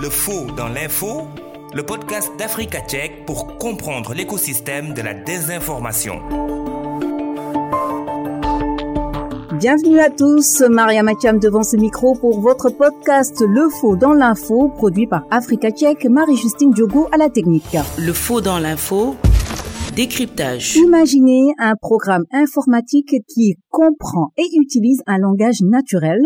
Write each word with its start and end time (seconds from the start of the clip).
Le 0.00 0.08
faux 0.08 0.46
dans 0.56 0.68
l'info, 0.68 1.28
le 1.74 1.82
podcast 1.82 2.30
d'Africa 2.38 2.80
Tchèque 2.80 3.26
pour 3.26 3.58
comprendre 3.58 4.14
l'écosystème 4.14 4.94
de 4.94 5.02
la 5.02 5.12
désinformation. 5.12 6.20
Bienvenue 9.58 10.00
à 10.00 10.08
tous, 10.08 10.62
Maria 10.70 11.02
Matiam 11.02 11.38
devant 11.38 11.62
ce 11.62 11.76
micro 11.76 12.14
pour 12.14 12.40
votre 12.40 12.70
podcast 12.70 13.42
Le 13.46 13.68
Faux 13.68 13.96
dans 13.96 14.14
l'info, 14.14 14.70
produit 14.70 15.06
par 15.06 15.26
Africa 15.30 15.70
Tchèque, 15.70 16.06
Marie-Justine 16.06 16.70
Diogo 16.70 17.08
à 17.12 17.18
la 17.18 17.28
technique. 17.28 17.76
Le 17.98 18.14
Faux 18.14 18.40
dans 18.40 18.58
l'info, 18.58 19.16
décryptage. 19.94 20.76
Imaginez 20.76 21.52
un 21.58 21.74
programme 21.76 22.24
informatique 22.32 23.16
qui 23.28 23.56
comprend 23.68 24.32
et 24.38 24.46
utilise 24.54 25.02
un 25.06 25.18
langage 25.18 25.60
naturel 25.60 26.22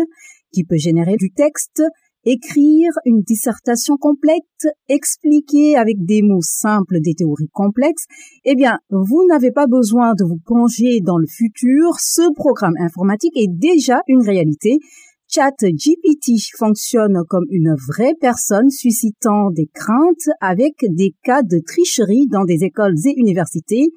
qui 0.53 0.63
peut 0.63 0.77
générer 0.77 1.17
du 1.17 1.33
texte, 1.33 1.83
écrire 2.25 2.91
une 3.05 3.21
dissertation 3.21 3.97
complète, 3.97 4.67
expliquer 4.89 5.77
avec 5.77 6.03
des 6.03 6.21
mots 6.21 6.41
simples 6.41 6.99
des 7.01 7.13
théories 7.13 7.49
complexes, 7.53 8.05
eh 8.43 8.55
bien, 8.55 8.79
vous 8.89 9.25
n'avez 9.27 9.51
pas 9.51 9.67
besoin 9.67 10.13
de 10.13 10.25
vous 10.25 10.39
plonger 10.43 10.99
dans 11.01 11.17
le 11.17 11.27
futur. 11.27 11.99
Ce 11.99 12.33
programme 12.33 12.75
informatique 12.79 13.37
est 13.37 13.51
déjà 13.51 14.01
une 14.07 14.25
réalité. 14.25 14.79
ChatGPT 15.27 16.33
fonctionne 16.57 17.23
comme 17.27 17.45
une 17.49 17.75
vraie 17.75 18.13
personne 18.19 18.69
suscitant 18.69 19.49
des 19.51 19.67
craintes 19.73 20.29
avec 20.39 20.73
des 20.81 21.13
cas 21.23 21.41
de 21.41 21.59
tricherie 21.65 22.27
dans 22.27 22.45
des 22.45 22.63
écoles 22.63 22.95
et 23.05 23.13
universités. 23.17 23.89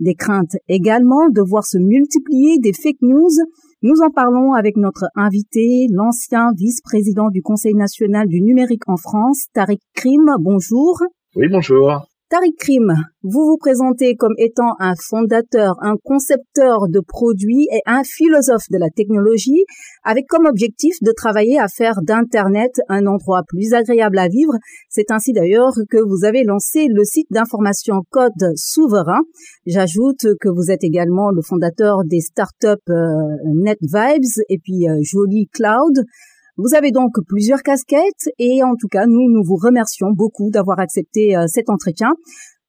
Des 0.00 0.14
craintes 0.14 0.56
également 0.68 1.28
de 1.28 1.42
voir 1.42 1.66
se 1.66 1.78
multiplier 1.78 2.58
des 2.58 2.72
fake 2.72 3.02
news 3.02 3.34
nous 3.80 4.00
en 4.04 4.10
parlons 4.10 4.54
avec 4.54 4.76
notre 4.76 5.04
invité, 5.14 5.86
l'ancien 5.92 6.50
vice-président 6.56 7.28
du 7.30 7.42
Conseil 7.42 7.74
national 7.74 8.26
du 8.26 8.42
numérique 8.42 8.88
en 8.88 8.96
France, 8.96 9.46
Tariq 9.54 9.80
Krim. 9.94 10.34
Bonjour. 10.40 10.98
Oui, 11.36 11.46
bonjour. 11.48 12.07
Tariq 12.30 12.56
Krim, 12.58 12.92
vous 13.22 13.46
vous 13.46 13.56
présentez 13.56 14.14
comme 14.14 14.34
étant 14.36 14.74
un 14.80 14.92
fondateur, 15.08 15.76
un 15.80 15.94
concepteur 16.04 16.86
de 16.90 17.00
produits 17.00 17.66
et 17.72 17.80
un 17.86 18.02
philosophe 18.04 18.68
de 18.70 18.76
la 18.76 18.90
technologie, 18.90 19.64
avec 20.04 20.26
comme 20.26 20.44
objectif 20.44 20.94
de 21.00 21.10
travailler 21.16 21.58
à 21.58 21.68
faire 21.68 22.02
d'Internet 22.02 22.72
un 22.90 23.06
endroit 23.06 23.44
plus 23.48 23.72
agréable 23.72 24.18
à 24.18 24.28
vivre. 24.28 24.52
C'est 24.90 25.10
ainsi 25.10 25.32
d'ailleurs 25.32 25.72
que 25.90 25.96
vous 26.06 26.26
avez 26.26 26.44
lancé 26.44 26.88
le 26.90 27.02
site 27.02 27.28
d'information 27.30 28.02
Code 28.10 28.52
Souverain. 28.56 29.22
J'ajoute 29.64 30.26
que 30.38 30.50
vous 30.50 30.70
êtes 30.70 30.84
également 30.84 31.30
le 31.30 31.40
fondateur 31.40 32.04
des 32.04 32.20
startups 32.20 32.90
euh, 32.90 33.36
NetVibes 33.54 34.44
et 34.50 34.58
puis 34.58 34.86
euh, 34.86 34.98
Jolie 35.00 35.48
Cloud. 35.50 36.04
Vous 36.60 36.74
avez 36.74 36.90
donc 36.90 37.12
plusieurs 37.28 37.62
casquettes 37.62 38.28
et 38.36 38.64
en 38.64 38.74
tout 38.74 38.88
cas, 38.88 39.06
nous, 39.06 39.30
nous 39.30 39.44
vous 39.44 39.54
remercions 39.54 40.10
beaucoup 40.10 40.50
d'avoir 40.50 40.80
accepté 40.80 41.36
euh, 41.36 41.44
cet 41.46 41.70
entretien. 41.70 42.08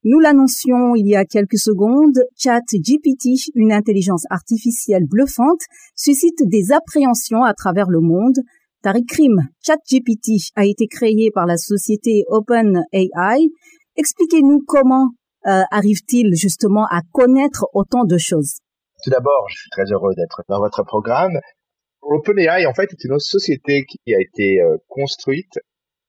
Nous 0.04 0.20
l'annoncions 0.20 0.94
il 0.94 1.08
y 1.08 1.16
a 1.16 1.24
quelques 1.24 1.58
secondes, 1.58 2.16
ChatGPT, 2.38 3.50
une 3.56 3.72
intelligence 3.72 4.26
artificielle 4.30 5.06
bluffante, 5.08 5.62
suscite 5.96 6.38
des 6.46 6.70
appréhensions 6.70 7.42
à 7.42 7.52
travers 7.52 7.90
le 7.90 7.98
monde. 7.98 8.36
Tariq 8.84 9.06
Krim, 9.08 9.40
ChatGPT 9.66 10.52
a 10.54 10.66
été 10.66 10.86
créé 10.86 11.32
par 11.34 11.46
la 11.46 11.56
société 11.56 12.22
OpenAI. 12.28 13.50
Expliquez-nous 13.96 14.62
comment 14.68 15.08
euh, 15.48 15.62
arrive-t-il 15.72 16.36
justement 16.36 16.86
à 16.86 17.00
connaître 17.10 17.66
autant 17.74 18.04
de 18.04 18.18
choses 18.18 18.60
Tout 19.02 19.10
d'abord, 19.10 19.48
je 19.48 19.62
suis 19.62 19.70
très 19.70 19.90
heureux 19.90 20.14
d'être 20.14 20.42
dans 20.48 20.60
votre 20.60 20.84
programme. 20.84 21.40
OpenAI, 22.02 22.66
en 22.66 22.74
fait, 22.74 22.92
est 22.92 23.04
une 23.04 23.18
société 23.18 23.84
qui 23.84 24.14
a 24.14 24.20
été 24.20 24.60
euh, 24.60 24.76
construite 24.88 25.58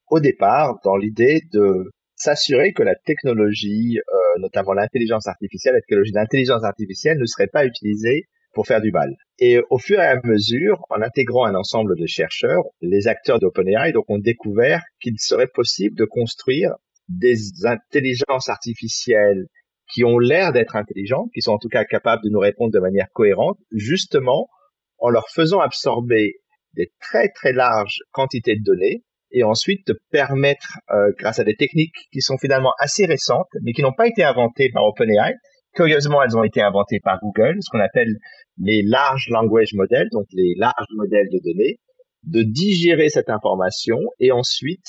au 0.09 0.19
départ 0.19 0.79
dans 0.83 0.97
l'idée 0.97 1.41
de 1.53 1.91
s'assurer 2.15 2.73
que 2.73 2.83
la 2.83 2.95
technologie, 2.95 3.99
euh, 3.99 4.39
notamment 4.39 4.73
l'intelligence 4.73 5.27
artificielle, 5.27 5.73
la 5.73 5.81
technologie 5.81 6.11
d'intelligence 6.11 6.63
artificielle 6.63 7.17
ne 7.17 7.25
serait 7.25 7.47
pas 7.47 7.65
utilisée 7.65 8.25
pour 8.53 8.67
faire 8.67 8.81
du 8.81 8.91
mal. 8.91 9.15
Et 9.39 9.59
au 9.69 9.77
fur 9.77 9.99
et 9.99 10.05
à 10.05 10.19
mesure, 10.23 10.85
en 10.89 11.01
intégrant 11.01 11.45
un 11.45 11.55
ensemble 11.55 11.95
de 11.97 12.05
chercheurs, 12.05 12.63
les 12.81 13.07
acteurs 13.07 13.39
d'OpenAI 13.39 13.93
donc 13.93 14.09
ont 14.09 14.19
découvert 14.19 14.83
qu'il 14.99 15.17
serait 15.19 15.47
possible 15.47 15.97
de 15.97 16.05
construire 16.05 16.75
des 17.07 17.65
intelligences 17.65 18.49
artificielles 18.49 19.47
qui 19.93 20.03
ont 20.05 20.19
l'air 20.19 20.53
d'être 20.53 20.75
intelligentes, 20.75 21.29
qui 21.33 21.41
sont 21.41 21.51
en 21.51 21.57
tout 21.57 21.69
cas 21.69 21.85
capables 21.85 22.23
de 22.23 22.29
nous 22.29 22.39
répondre 22.39 22.71
de 22.71 22.79
manière 22.79 23.07
cohérente, 23.13 23.57
justement 23.71 24.47
en 25.01 25.09
leur 25.09 25.27
faisant 25.29 25.59
absorber 25.59 26.35
des 26.75 26.91
très 27.01 27.29
très 27.29 27.51
larges 27.51 27.99
quantités 28.11 28.55
de 28.55 28.63
données 28.63 29.03
et 29.31 29.43
ensuite 29.43 29.87
de 29.87 29.99
permettre, 30.11 30.77
euh, 30.91 31.11
grâce 31.17 31.39
à 31.39 31.43
des 31.43 31.55
techniques 31.55 31.95
qui 32.11 32.21
sont 32.21 32.37
finalement 32.37 32.73
assez 32.79 33.05
récentes, 33.05 33.47
mais 33.63 33.73
qui 33.73 33.81
n'ont 33.81 33.93
pas 33.93 34.07
été 34.07 34.23
inventées 34.23 34.69
par 34.73 34.85
OpenAI. 34.85 35.35
Curieusement, 35.73 36.21
elles 36.21 36.37
ont 36.37 36.43
été 36.43 36.61
inventées 36.61 36.99
par 36.99 37.19
Google, 37.21 37.57
ce 37.61 37.69
qu'on 37.69 37.79
appelle 37.79 38.17
les 38.57 38.83
large 38.83 39.27
language 39.29 39.73
models, 39.73 40.09
donc 40.11 40.25
les 40.33 40.53
larges 40.57 40.93
modèles 40.95 41.29
de 41.31 41.39
données, 41.39 41.79
de 42.23 42.43
digérer 42.43 43.09
cette 43.09 43.29
information 43.29 43.97
et 44.19 44.31
ensuite, 44.31 44.85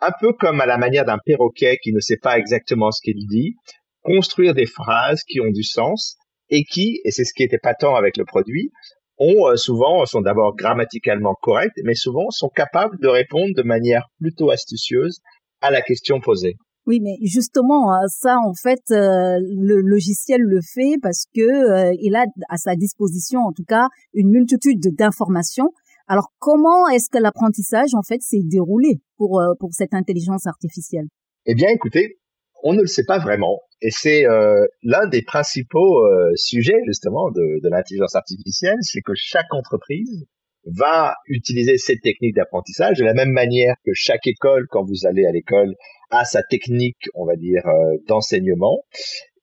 un 0.00 0.10
peu 0.20 0.32
comme 0.32 0.60
à 0.60 0.66
la 0.66 0.78
manière 0.78 1.04
d'un 1.04 1.18
perroquet 1.24 1.78
qui 1.82 1.92
ne 1.92 2.00
sait 2.00 2.18
pas 2.20 2.38
exactement 2.38 2.90
ce 2.90 3.00
qu'il 3.00 3.26
dit, 3.28 3.54
construire 4.02 4.54
des 4.54 4.66
phrases 4.66 5.22
qui 5.22 5.40
ont 5.40 5.50
du 5.50 5.62
sens 5.62 6.16
et 6.50 6.64
qui, 6.64 7.00
et 7.04 7.10
c'est 7.12 7.24
ce 7.24 7.32
qui 7.34 7.44
était 7.44 7.58
patent 7.58 7.96
avec 7.96 8.16
le 8.16 8.24
produit, 8.24 8.72
ont 9.18 9.48
euh, 9.48 9.56
souvent 9.56 10.04
sont 10.06 10.20
d'abord 10.20 10.54
grammaticalement 10.56 11.34
corrects, 11.34 11.78
mais 11.84 11.94
souvent 11.94 12.30
sont 12.30 12.48
capables 12.48 12.98
de 13.00 13.08
répondre 13.08 13.54
de 13.54 13.62
manière 13.62 14.06
plutôt 14.20 14.50
astucieuse 14.50 15.20
à 15.60 15.70
la 15.70 15.82
question 15.82 16.20
posée. 16.20 16.56
Oui, 16.86 17.00
mais 17.02 17.16
justement, 17.22 17.92
hein, 17.92 18.06
ça, 18.08 18.36
en 18.38 18.54
fait, 18.54 18.82
euh, 18.92 19.38
le 19.40 19.80
logiciel 19.80 20.40
le 20.40 20.60
fait 20.62 20.94
parce 21.02 21.24
que 21.34 21.40
euh, 21.40 21.96
il 22.00 22.14
a 22.14 22.26
à 22.48 22.56
sa 22.56 22.76
disposition, 22.76 23.40
en 23.40 23.52
tout 23.52 23.64
cas, 23.66 23.88
une 24.14 24.30
multitude 24.30 24.80
d'informations. 24.96 25.72
Alors, 26.06 26.28
comment 26.38 26.86
est-ce 26.88 27.10
que 27.10 27.18
l'apprentissage, 27.18 27.94
en 27.94 28.02
fait, 28.02 28.22
s'est 28.22 28.44
déroulé 28.44 29.00
pour 29.16 29.42
pour 29.58 29.70
cette 29.72 29.94
intelligence 29.94 30.46
artificielle? 30.46 31.06
Eh 31.46 31.56
bien, 31.56 31.68
écoutez, 31.70 32.18
on 32.66 32.74
ne 32.74 32.80
le 32.80 32.88
sait 32.88 33.04
pas 33.04 33.20
vraiment. 33.20 33.60
Et 33.80 33.90
c'est 33.90 34.26
euh, 34.26 34.66
l'un 34.82 35.06
des 35.06 35.22
principaux 35.22 36.04
euh, 36.04 36.32
sujets 36.34 36.80
justement 36.86 37.30
de, 37.30 37.62
de 37.62 37.68
l'intelligence 37.68 38.16
artificielle, 38.16 38.78
c'est 38.80 39.02
que 39.02 39.12
chaque 39.14 39.54
entreprise 39.54 40.26
va 40.64 41.14
utiliser 41.28 41.78
cette 41.78 42.00
technique 42.00 42.34
d'apprentissage 42.34 42.98
de 42.98 43.04
la 43.04 43.14
même 43.14 43.30
manière 43.30 43.76
que 43.84 43.92
chaque 43.94 44.26
école, 44.26 44.66
quand 44.68 44.84
vous 44.84 45.06
allez 45.06 45.24
à 45.26 45.30
l'école, 45.30 45.76
a 46.10 46.24
sa 46.24 46.42
technique, 46.42 47.08
on 47.14 47.24
va 47.24 47.36
dire, 47.36 47.62
euh, 47.66 47.98
d'enseignement. 48.08 48.80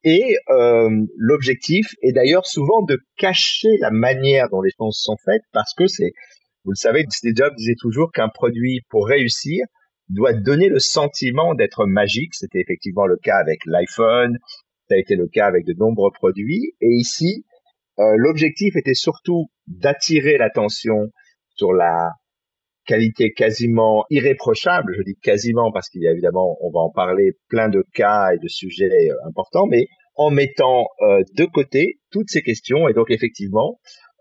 Et 0.03 0.35
l'objectif 1.15 1.95
est 2.01 2.11
d'ailleurs 2.11 2.45
souvent 2.45 2.81
de 2.81 2.99
cacher 3.17 3.69
la 3.79 3.89
manière 3.89 4.49
dont 4.49 4.61
les 4.61 4.71
choses 4.77 4.99
sont 5.01 5.15
faites, 5.23 5.43
parce 5.53 5.73
que 5.73 5.87
c'est, 5.87 6.11
vous 6.65 6.71
le 6.71 6.75
savez, 6.75 7.05
Steve 7.09 7.31
Jobs 7.37 7.55
disait 7.55 7.77
toujours 7.79 8.11
qu'un 8.11 8.27
produit, 8.27 8.81
pour 8.89 9.07
réussir, 9.07 9.63
doit 10.09 10.33
donner 10.33 10.69
le 10.69 10.79
sentiment 10.79 11.55
d'être 11.55 11.85
magique. 11.85 12.33
C'était 12.33 12.59
effectivement 12.59 13.05
le 13.05 13.17
cas 13.17 13.37
avec 13.37 13.59
l'iPhone, 13.65 14.37
ça 14.89 14.95
a 14.95 14.97
été 14.97 15.15
le 15.15 15.27
cas 15.27 15.47
avec 15.47 15.65
de 15.65 15.73
nombreux 15.73 16.11
produits. 16.11 16.75
Et 16.81 16.89
ici, 16.89 17.45
euh, 17.99 18.13
l'objectif 18.17 18.75
était 18.75 18.93
surtout 18.93 19.47
d'attirer 19.67 20.37
l'attention 20.37 21.11
sur 21.55 21.73
la 21.73 22.11
qualité 22.85 23.31
quasiment 23.31 24.03
irréprochable, 24.09 24.93
je 24.97 25.03
dis 25.03 25.15
quasiment 25.21 25.71
parce 25.71 25.87
qu'il 25.89 26.01
y 26.01 26.07
a 26.07 26.11
évidemment, 26.11 26.57
on 26.61 26.69
va 26.69 26.81
en 26.81 26.89
parler, 26.89 27.37
plein 27.47 27.69
de 27.69 27.85
cas 27.93 28.33
et 28.33 28.39
de 28.39 28.47
sujets 28.47 28.89
euh, 29.09 29.27
importants, 29.27 29.67
mais 29.67 29.87
en 30.15 30.31
mettant 30.31 30.87
euh, 31.01 31.21
de 31.37 31.45
côté 31.45 31.99
toutes 32.11 32.29
ces 32.29 32.41
questions. 32.41 32.89
Et 32.89 32.93
donc 32.93 33.09
effectivement, 33.09 33.79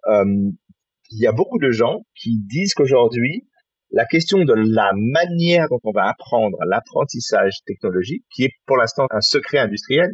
il 0.08 1.20
y 1.20 1.26
a 1.26 1.32
beaucoup 1.32 1.58
de 1.58 1.70
gens 1.70 2.04
qui 2.16 2.38
disent 2.38 2.74
qu'aujourd'hui, 2.74 3.46
la 3.92 4.06
question 4.06 4.38
de 4.38 4.54
la 4.54 4.92
manière 4.94 5.68
dont 5.68 5.80
on 5.84 5.92
va 5.92 6.08
apprendre 6.08 6.56
l'apprentissage 6.66 7.58
technologique, 7.66 8.24
qui 8.34 8.44
est 8.44 8.52
pour 8.66 8.78
l'instant 8.78 9.06
un 9.10 9.20
secret 9.20 9.58
industriel, 9.58 10.10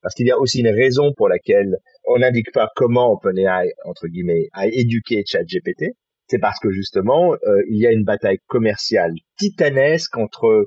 parce 0.00 0.14
qu'il 0.14 0.26
y 0.26 0.30
a 0.30 0.38
aussi 0.38 0.60
une 0.60 0.74
raison 0.74 1.12
pour 1.14 1.28
laquelle 1.28 1.76
on 2.06 2.18
n'indique 2.18 2.52
pas 2.52 2.70
comment 2.74 3.12
OpenAI, 3.12 3.72
entre 3.84 4.06
guillemets, 4.06 4.48
a 4.52 4.66
éduqué 4.66 5.24
ChatGPT, 5.26 5.96
c'est 6.28 6.38
parce 6.38 6.58
que 6.58 6.70
justement, 6.70 7.34
euh, 7.34 7.62
il 7.68 7.78
y 7.78 7.86
a 7.86 7.92
une 7.92 8.04
bataille 8.04 8.38
commerciale 8.46 9.12
titanesque 9.38 10.16
entre 10.16 10.66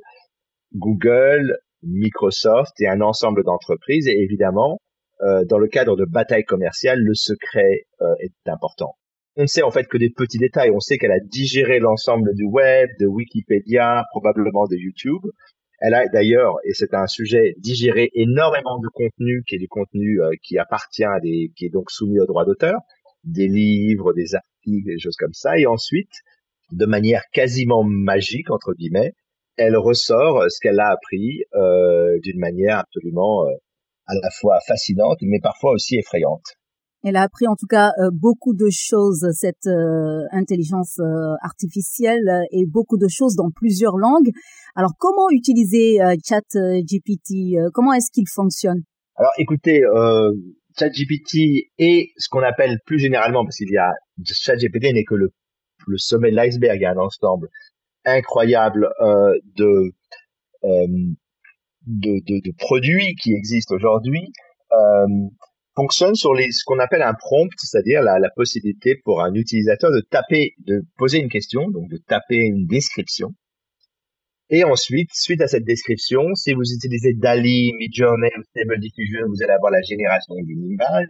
Google, 0.75 1.57
Microsoft 1.81 2.79
et 2.79 2.87
un 2.87 3.01
ensemble 3.01 3.43
d'entreprises, 3.43 4.07
et 4.07 4.17
évidemment, 4.17 4.79
euh, 5.21 5.45
dans 5.45 5.57
le 5.57 5.67
cadre 5.67 5.95
de 5.95 6.05
bataille 6.05 6.43
commerciale, 6.43 6.99
le 6.99 7.15
secret 7.15 7.85
euh, 8.01 8.13
est 8.19 8.33
important 8.49 8.95
on 9.35 9.47
sait 9.47 9.61
en 9.61 9.71
fait 9.71 9.85
que 9.85 9.97
des 9.97 10.09
petits 10.09 10.37
détails. 10.37 10.71
On 10.71 10.79
sait 10.79 10.97
qu'elle 10.97 11.11
a 11.11 11.19
digéré 11.19 11.79
l'ensemble 11.79 12.33
du 12.35 12.43
web, 12.43 12.89
de 12.99 13.07
Wikipédia, 13.07 14.03
probablement 14.11 14.65
de 14.67 14.75
YouTube. 14.75 15.21
Elle 15.79 15.93
a 15.95 16.07
d'ailleurs, 16.07 16.57
et 16.63 16.73
c'est 16.73 16.93
un 16.93 17.07
sujet, 17.07 17.55
digéré 17.57 18.11
énormément 18.13 18.79
de 18.79 18.87
contenu 18.93 19.43
qui 19.47 19.55
est 19.55 19.59
du 19.59 19.67
contenu 19.67 20.21
euh, 20.21 20.29
qui 20.43 20.59
appartient 20.59 21.03
à 21.03 21.19
des, 21.19 21.51
qui 21.55 21.65
est 21.65 21.69
donc 21.69 21.89
soumis 21.89 22.19
au 22.19 22.25
droit 22.25 22.45
d'auteur, 22.45 22.79
des 23.23 23.47
livres, 23.47 24.13
des 24.13 24.35
articles, 24.35 24.85
des 24.85 24.99
choses 24.99 25.15
comme 25.17 25.33
ça. 25.33 25.57
Et 25.57 25.65
ensuite, 25.65 26.11
de 26.71 26.85
manière 26.85 27.23
quasiment 27.33 27.83
magique 27.83 28.51
entre 28.51 28.73
guillemets, 28.73 29.13
elle 29.57 29.75
ressort 29.75 30.45
ce 30.49 30.59
qu'elle 30.61 30.79
a 30.79 30.91
appris 30.91 31.43
euh, 31.55 32.19
d'une 32.21 32.39
manière 32.39 32.79
absolument 32.79 33.45
euh, 33.45 33.53
à 34.05 34.13
la 34.21 34.29
fois 34.39 34.59
fascinante, 34.67 35.17
mais 35.21 35.39
parfois 35.41 35.71
aussi 35.71 35.97
effrayante. 35.97 36.57
Elle 37.03 37.15
a 37.15 37.23
appris 37.23 37.47
en 37.47 37.55
tout 37.55 37.65
cas 37.65 37.91
euh, 37.97 38.09
beaucoup 38.13 38.53
de 38.53 38.67
choses, 38.71 39.27
cette 39.33 39.65
euh, 39.65 40.21
intelligence 40.31 40.99
euh, 40.99 41.33
artificielle, 41.41 42.45
et 42.51 42.65
beaucoup 42.67 42.97
de 42.97 43.07
choses 43.09 43.35
dans 43.35 43.49
plusieurs 43.49 43.97
langues. 43.97 44.29
Alors, 44.75 44.91
comment 44.97 45.29
utiliser 45.31 45.97
ChatGPT 46.23 47.57
Comment 47.73 47.93
est-ce 47.93 48.11
qu'il 48.11 48.27
fonctionne? 48.33 48.83
Alors, 49.15 49.31
écoutez, 49.37 49.81
ChatGPT 50.77 51.71
est 51.77 52.11
ce 52.17 52.29
qu'on 52.29 52.43
appelle 52.43 52.79
plus 52.85 52.99
généralement, 52.99 53.43
parce 53.43 53.57
qu'il 53.57 53.71
y 53.71 53.77
a 53.77 53.91
ChatGPT 54.23 54.93
n'est 54.93 55.03
que 55.03 55.15
le, 55.15 55.31
le 55.87 55.97
sommet 55.97 56.31
de 56.31 56.35
l'iceberg, 56.35 56.77
il 56.77 56.83
y 56.83 56.85
a 56.85 56.91
un 56.91 56.97
ensemble 56.97 57.49
incroyable 58.05 58.87
de, 59.57 59.91
de, 60.63 62.19
de, 62.25 62.39
de, 62.39 62.51
produits 62.57 63.15
qui 63.15 63.33
existent 63.33 63.75
aujourd'hui 63.75 64.31
fonctionne 65.75 66.15
sur 66.15 66.33
les, 66.33 66.51
ce 66.51 66.63
qu'on 66.65 66.79
appelle 66.79 67.01
un 67.01 67.13
prompt, 67.13 67.49
c'est-à-dire 67.57 68.01
la, 68.01 68.19
la, 68.19 68.29
possibilité 68.35 68.95
pour 69.03 69.21
un 69.21 69.33
utilisateur 69.33 69.91
de 69.91 70.01
taper, 70.01 70.53
de 70.65 70.81
poser 70.97 71.19
une 71.19 71.29
question, 71.29 71.69
donc 71.69 71.89
de 71.89 71.97
taper 71.97 72.37
une 72.37 72.65
description. 72.67 73.29
Et 74.49 74.65
ensuite, 74.65 75.09
suite 75.13 75.39
à 75.41 75.47
cette 75.47 75.63
description, 75.63 76.35
si 76.35 76.53
vous 76.53 76.63
utilisez 76.63 77.13
DALI, 77.13 77.71
Midjourney 77.79 78.31
ou 78.37 78.43
Stable 78.43 78.79
Diffusion, 78.81 79.21
vous 79.29 79.41
allez 79.43 79.53
avoir 79.53 79.71
la 79.71 79.81
génération 79.81 80.35
d'une 80.43 80.65
image. 80.65 81.07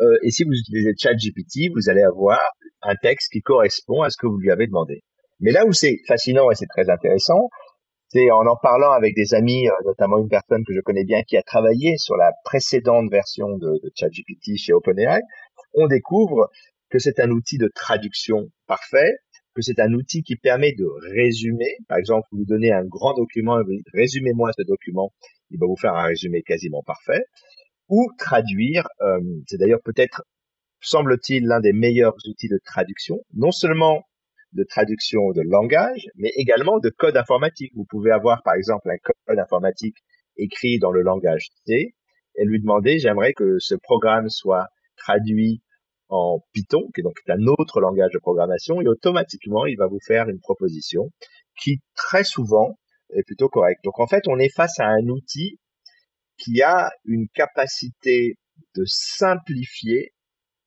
Euh, 0.00 0.16
et 0.22 0.30
si 0.30 0.44
vous 0.44 0.52
utilisez 0.52 0.92
ChatGPT, 0.96 1.72
vous 1.74 1.90
allez 1.90 2.02
avoir 2.02 2.38
un 2.82 2.94
texte 2.94 3.32
qui 3.32 3.40
correspond 3.40 4.02
à 4.02 4.10
ce 4.10 4.16
que 4.16 4.28
vous 4.28 4.38
lui 4.38 4.52
avez 4.52 4.68
demandé. 4.68 5.02
Mais 5.40 5.50
là 5.50 5.66
où 5.66 5.72
c'est 5.72 5.96
fascinant 6.06 6.52
et 6.52 6.54
c'est 6.54 6.68
très 6.68 6.88
intéressant, 6.88 7.48
c'est 8.08 8.30
en 8.30 8.46
en 8.46 8.56
parlant 8.56 8.92
avec 8.92 9.14
des 9.14 9.34
amis, 9.34 9.68
euh, 9.68 9.72
notamment 9.84 10.18
une 10.18 10.28
personne 10.28 10.64
que 10.64 10.74
je 10.74 10.80
connais 10.80 11.04
bien 11.04 11.22
qui 11.22 11.36
a 11.36 11.42
travaillé 11.42 11.96
sur 11.98 12.16
la 12.16 12.32
précédente 12.44 13.10
version 13.10 13.58
de, 13.58 13.80
ChatGPT 13.94 14.56
chez 14.56 14.72
OpenAI, 14.72 15.20
on 15.74 15.86
découvre 15.86 16.50
que 16.90 16.98
c'est 16.98 17.20
un 17.20 17.30
outil 17.30 17.58
de 17.58 17.70
traduction 17.74 18.48
parfait, 18.66 19.12
que 19.54 19.60
c'est 19.60 19.78
un 19.80 19.92
outil 19.92 20.22
qui 20.22 20.36
permet 20.36 20.72
de 20.72 20.86
résumer. 21.12 21.76
Par 21.88 21.98
exemple, 21.98 22.26
vous 22.32 22.44
donnez 22.46 22.72
un 22.72 22.84
grand 22.84 23.14
document 23.14 23.60
et 23.60 23.64
vous 23.64 23.72
dites 23.72 23.86
résumez-moi 23.92 24.50
ce 24.56 24.62
document, 24.62 25.12
il 25.50 25.58
va 25.58 25.66
vous 25.66 25.76
faire 25.76 25.94
un 25.94 26.04
résumé 26.04 26.42
quasiment 26.42 26.82
parfait. 26.82 27.22
Ou 27.88 28.08
traduire, 28.18 28.88
euh, 29.02 29.20
c'est 29.46 29.58
d'ailleurs 29.58 29.82
peut-être, 29.84 30.22
semble-t-il, 30.80 31.44
l'un 31.44 31.60
des 31.60 31.72
meilleurs 31.72 32.14
outils 32.26 32.48
de 32.48 32.60
traduction, 32.64 33.18
non 33.34 33.50
seulement 33.50 34.04
de 34.52 34.64
traduction 34.64 35.30
de 35.32 35.42
langage, 35.42 36.08
mais 36.16 36.30
également 36.36 36.78
de 36.78 36.88
code 36.90 37.16
informatique. 37.16 37.72
Vous 37.74 37.84
pouvez 37.88 38.10
avoir, 38.10 38.42
par 38.42 38.54
exemple, 38.54 38.90
un 38.90 38.96
code 38.98 39.38
informatique 39.38 39.96
écrit 40.36 40.78
dans 40.78 40.90
le 40.90 41.02
langage 41.02 41.48
C 41.66 41.94
et 42.36 42.44
lui 42.44 42.60
demander, 42.60 42.98
j'aimerais 42.98 43.32
que 43.32 43.58
ce 43.58 43.74
programme 43.74 44.28
soit 44.28 44.68
traduit 44.96 45.62
en 46.08 46.40
Python, 46.52 46.88
qui 46.94 47.00
est 47.00 47.04
donc 47.04 47.18
un 47.28 47.46
autre 47.46 47.80
langage 47.80 48.12
de 48.14 48.18
programmation, 48.18 48.80
et 48.80 48.88
automatiquement, 48.88 49.66
il 49.66 49.76
va 49.76 49.86
vous 49.86 50.00
faire 50.06 50.28
une 50.28 50.40
proposition 50.40 51.10
qui, 51.60 51.80
très 51.94 52.24
souvent, 52.24 52.78
est 53.10 53.24
plutôt 53.24 53.48
correcte. 53.48 53.84
Donc, 53.84 53.98
en 54.00 54.06
fait, 54.06 54.22
on 54.28 54.38
est 54.38 54.54
face 54.54 54.78
à 54.80 54.86
un 54.86 55.06
outil 55.08 55.58
qui 56.38 56.62
a 56.62 56.90
une 57.04 57.28
capacité 57.34 58.36
de 58.74 58.84
simplifier 58.86 60.12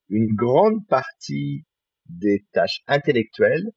une 0.10 0.36
grande 0.36 0.86
partie 0.88 1.64
des 2.20 2.46
tâches 2.54 2.82
intellectuelles 2.88 3.72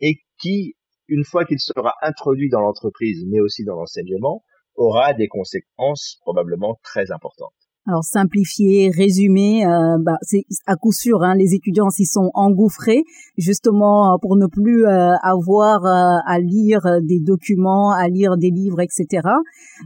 et 0.00 0.20
qui, 0.40 0.74
une 1.08 1.24
fois 1.24 1.44
qu'il 1.44 1.60
sera 1.60 1.94
introduit 2.02 2.50
dans 2.50 2.60
l'entreprise, 2.60 3.24
mais 3.26 3.40
aussi 3.40 3.64
dans 3.64 3.76
l'enseignement, 3.76 4.44
aura 4.76 5.14
des 5.14 5.28
conséquences 5.28 6.18
probablement 6.22 6.78
très 6.82 7.10
importantes. 7.10 7.52
Alors 7.86 8.04
simplifier, 8.04 8.90
résumer, 8.90 9.66
euh, 9.66 9.96
bah, 10.00 10.18
c'est 10.20 10.44
à 10.66 10.76
coup 10.76 10.92
sûr, 10.92 11.22
hein, 11.22 11.34
les 11.34 11.54
étudiants 11.54 11.88
s'y 11.88 12.04
sont 12.04 12.30
engouffrés 12.34 13.04
justement 13.38 14.18
pour 14.20 14.36
ne 14.36 14.46
plus 14.46 14.84
euh, 14.84 15.14
avoir 15.22 15.86
euh, 15.86 16.18
à 16.26 16.38
lire 16.38 16.82
des 17.02 17.20
documents, 17.20 17.92
à 17.92 18.06
lire 18.08 18.36
des 18.36 18.50
livres, 18.50 18.80
etc. 18.80 19.26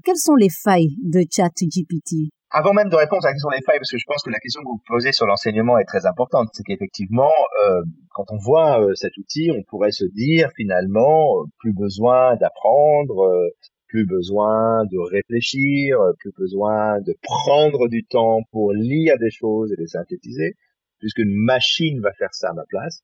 Quelles 0.04 0.16
sont 0.16 0.34
les 0.34 0.50
failles 0.50 0.96
de 1.04 1.24
ChatGPT? 1.30 2.33
Avant 2.54 2.72
même 2.72 2.88
de 2.88 2.94
répondre 2.94 3.26
à 3.26 3.30
la 3.30 3.32
question 3.32 3.50
des 3.50 3.64
failles, 3.66 3.80
parce 3.80 3.90
que 3.90 3.98
je 3.98 4.06
pense 4.06 4.22
que 4.22 4.30
la 4.30 4.38
question 4.38 4.62
que 4.62 4.68
vous 4.68 4.80
posez 4.86 5.10
sur 5.10 5.26
l'enseignement 5.26 5.76
est 5.78 5.84
très 5.84 6.06
importante, 6.06 6.50
c'est 6.52 6.62
qu'effectivement, 6.62 7.32
euh, 7.66 7.82
quand 8.10 8.26
on 8.30 8.38
voit 8.38 8.80
euh, 8.80 8.94
cet 8.94 9.16
outil, 9.16 9.50
on 9.50 9.64
pourrait 9.64 9.90
se 9.90 10.04
dire 10.04 10.50
finalement, 10.56 11.40
euh, 11.40 11.46
plus 11.58 11.74
besoin 11.74 12.36
d'apprendre, 12.36 13.24
euh, 13.24 13.48
plus 13.88 14.06
besoin 14.06 14.84
de 14.86 14.98
réfléchir, 14.98 15.98
plus 16.20 16.30
besoin 16.38 17.00
de 17.00 17.16
prendre 17.22 17.88
du 17.88 18.04
temps 18.04 18.42
pour 18.52 18.72
lire 18.72 19.18
des 19.18 19.30
choses 19.30 19.72
et 19.72 19.76
les 19.76 19.88
synthétiser, 19.88 20.54
puisqu'une 21.00 21.34
machine 21.34 22.00
va 22.00 22.12
faire 22.12 22.32
ça 22.34 22.50
à 22.50 22.52
ma 22.54 22.64
place. 22.68 23.00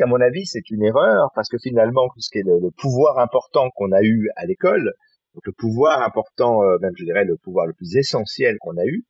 À 0.00 0.06
mon 0.06 0.20
avis, 0.20 0.46
c'est 0.46 0.68
une 0.70 0.82
erreur, 0.82 1.30
parce 1.36 1.48
que 1.48 1.58
finalement, 1.62 2.08
ce 2.16 2.30
qui 2.30 2.38
est 2.38 2.42
le 2.42 2.70
pouvoir 2.76 3.18
important 3.18 3.70
qu'on 3.74 3.92
a 3.92 4.02
eu 4.02 4.30
à 4.34 4.46
l'école, 4.46 4.94
donc 5.34 5.46
le 5.46 5.52
pouvoir 5.52 6.02
important, 6.02 6.62
euh, 6.62 6.78
même 6.80 6.92
je 6.96 7.04
dirais 7.04 7.24
le 7.24 7.36
pouvoir 7.36 7.66
le 7.66 7.74
plus 7.74 7.96
essentiel 7.96 8.56
qu'on 8.60 8.76
a 8.76 8.84
eu, 8.84 9.04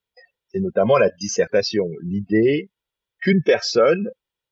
c'est 0.48 0.60
notamment 0.60 0.98
la 0.98 1.10
dissertation. 1.10 1.86
L'idée 2.02 2.70
qu'une 3.20 3.42
personne, 3.42 4.10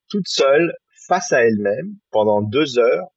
toute 0.08 0.28
seule, 0.28 0.74
face 1.06 1.32
à 1.32 1.42
elle-même, 1.42 1.96
pendant 2.10 2.42
deux 2.42 2.78
heures, 2.78 3.08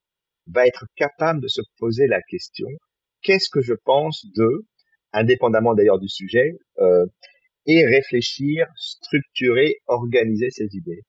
va 0.48 0.66
être 0.68 0.86
capable 0.96 1.42
de 1.42 1.48
se 1.48 1.62
poser 1.78 2.08
la 2.08 2.22
question 2.22 2.68
qu'est-ce 3.22 3.50
que 3.50 3.62
je 3.62 3.74
pense 3.74 4.26
de, 4.36 4.66
indépendamment 5.14 5.74
d'ailleurs 5.74 6.00
du 6.00 6.10
sujet, 6.10 6.58
euh, 6.80 7.06
et 7.66 7.86
réfléchir, 7.86 8.66
structurer, 8.76 9.76
organiser 9.88 10.50
ses 10.50 10.68
idées. 10.74 11.04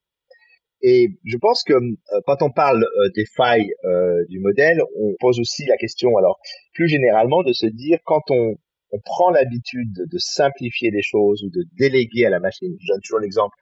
Et 0.82 1.10
je 1.24 1.36
pense 1.36 1.62
que 1.62 1.74
euh, 1.74 2.20
quand 2.26 2.42
on 2.42 2.50
parle 2.50 2.82
euh, 2.82 3.08
des 3.14 3.24
failles 3.36 3.72
euh, 3.84 4.24
du 4.28 4.40
modèle, 4.40 4.80
on 4.96 5.14
pose 5.20 5.38
aussi 5.38 5.64
la 5.66 5.76
question, 5.76 6.16
alors 6.16 6.40
plus 6.74 6.88
généralement, 6.88 7.42
de 7.42 7.52
se 7.52 7.66
dire 7.66 7.98
quand 8.04 8.22
on, 8.30 8.56
on 8.90 8.98
prend 9.04 9.30
l'habitude 9.30 9.92
de 9.92 10.18
simplifier 10.18 10.90
les 10.90 11.02
choses 11.02 11.44
ou 11.44 11.50
de 11.50 11.64
déléguer 11.78 12.26
à 12.26 12.30
la 12.30 12.40
machine, 12.40 12.76
je 12.80 12.92
donne 12.92 13.00
toujours 13.00 13.20
l'exemple 13.20 13.54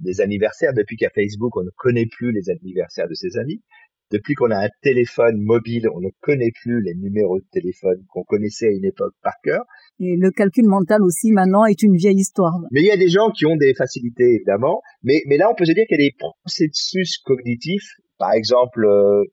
des 0.00 0.20
anniversaires, 0.20 0.74
depuis 0.74 0.96
qu'à 0.96 1.10
Facebook, 1.10 1.56
on 1.56 1.62
ne 1.62 1.70
connaît 1.76 2.06
plus 2.06 2.32
les 2.32 2.50
anniversaires 2.50 3.08
de 3.08 3.14
ses 3.14 3.38
amis, 3.38 3.62
depuis 4.10 4.34
qu'on 4.34 4.50
a 4.50 4.64
un 4.64 4.68
téléphone 4.82 5.40
mobile, 5.40 5.88
on 5.94 6.00
ne 6.00 6.10
connaît 6.20 6.52
plus 6.62 6.82
les 6.82 6.94
numéros 6.94 7.38
de 7.38 7.46
téléphone 7.50 8.04
qu'on 8.08 8.22
connaissait 8.22 8.66
à 8.66 8.70
une 8.70 8.84
époque 8.84 9.14
par 9.22 9.34
cœur. 9.42 9.64
Et 9.98 10.16
le 10.16 10.30
calcul 10.30 10.66
mental 10.66 11.02
aussi 11.02 11.32
maintenant 11.32 11.64
est 11.64 11.82
une 11.82 11.96
vieille 11.96 12.18
histoire. 12.18 12.54
Mais 12.70 12.82
il 12.82 12.86
y 12.86 12.90
a 12.90 12.96
des 12.96 13.08
gens 13.08 13.30
qui 13.30 13.46
ont 13.46 13.56
des 13.56 13.74
facilités 13.74 14.34
évidemment, 14.34 14.82
mais 15.02 15.22
mais 15.26 15.36
là 15.36 15.48
on 15.50 15.54
peut 15.54 15.64
se 15.64 15.72
dire 15.72 15.84
qu'il 15.86 16.00
y 16.00 16.04
a 16.04 16.08
des 16.08 16.16
processus 16.18 17.18
cognitifs, 17.18 17.96
par 18.18 18.32
exemple 18.32 18.84
euh, 18.84 19.24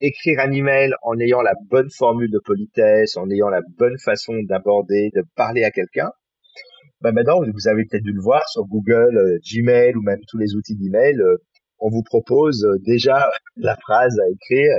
écrire 0.00 0.40
un 0.40 0.50
email 0.50 0.92
en 1.02 1.18
ayant 1.18 1.42
la 1.42 1.54
bonne 1.68 1.90
formule 1.90 2.30
de 2.30 2.40
politesse, 2.44 3.16
en 3.16 3.28
ayant 3.30 3.48
la 3.48 3.60
bonne 3.78 3.98
façon 3.98 4.34
d'aborder, 4.48 5.10
de 5.14 5.22
parler 5.36 5.64
à 5.64 5.70
quelqu'un. 5.70 6.10
Ben 7.02 7.12
maintenant, 7.12 7.40
vous 7.40 7.68
avez 7.68 7.84
peut-être 7.86 8.02
dû 8.02 8.12
le 8.12 8.20
voir 8.20 8.46
sur 8.48 8.64
Google, 8.66 9.16
euh, 9.16 9.38
Gmail 9.50 9.96
ou 9.96 10.02
même 10.02 10.20
tous 10.28 10.36
les 10.36 10.54
outils 10.54 10.76
d'email. 10.76 11.18
Euh, 11.18 11.36
on 11.80 11.90
vous 11.90 12.02
propose 12.02 12.64
euh, 12.64 12.78
déjà 12.84 13.30
la 13.56 13.76
phrase 13.76 14.16
à 14.18 14.30
écrire. 14.30 14.76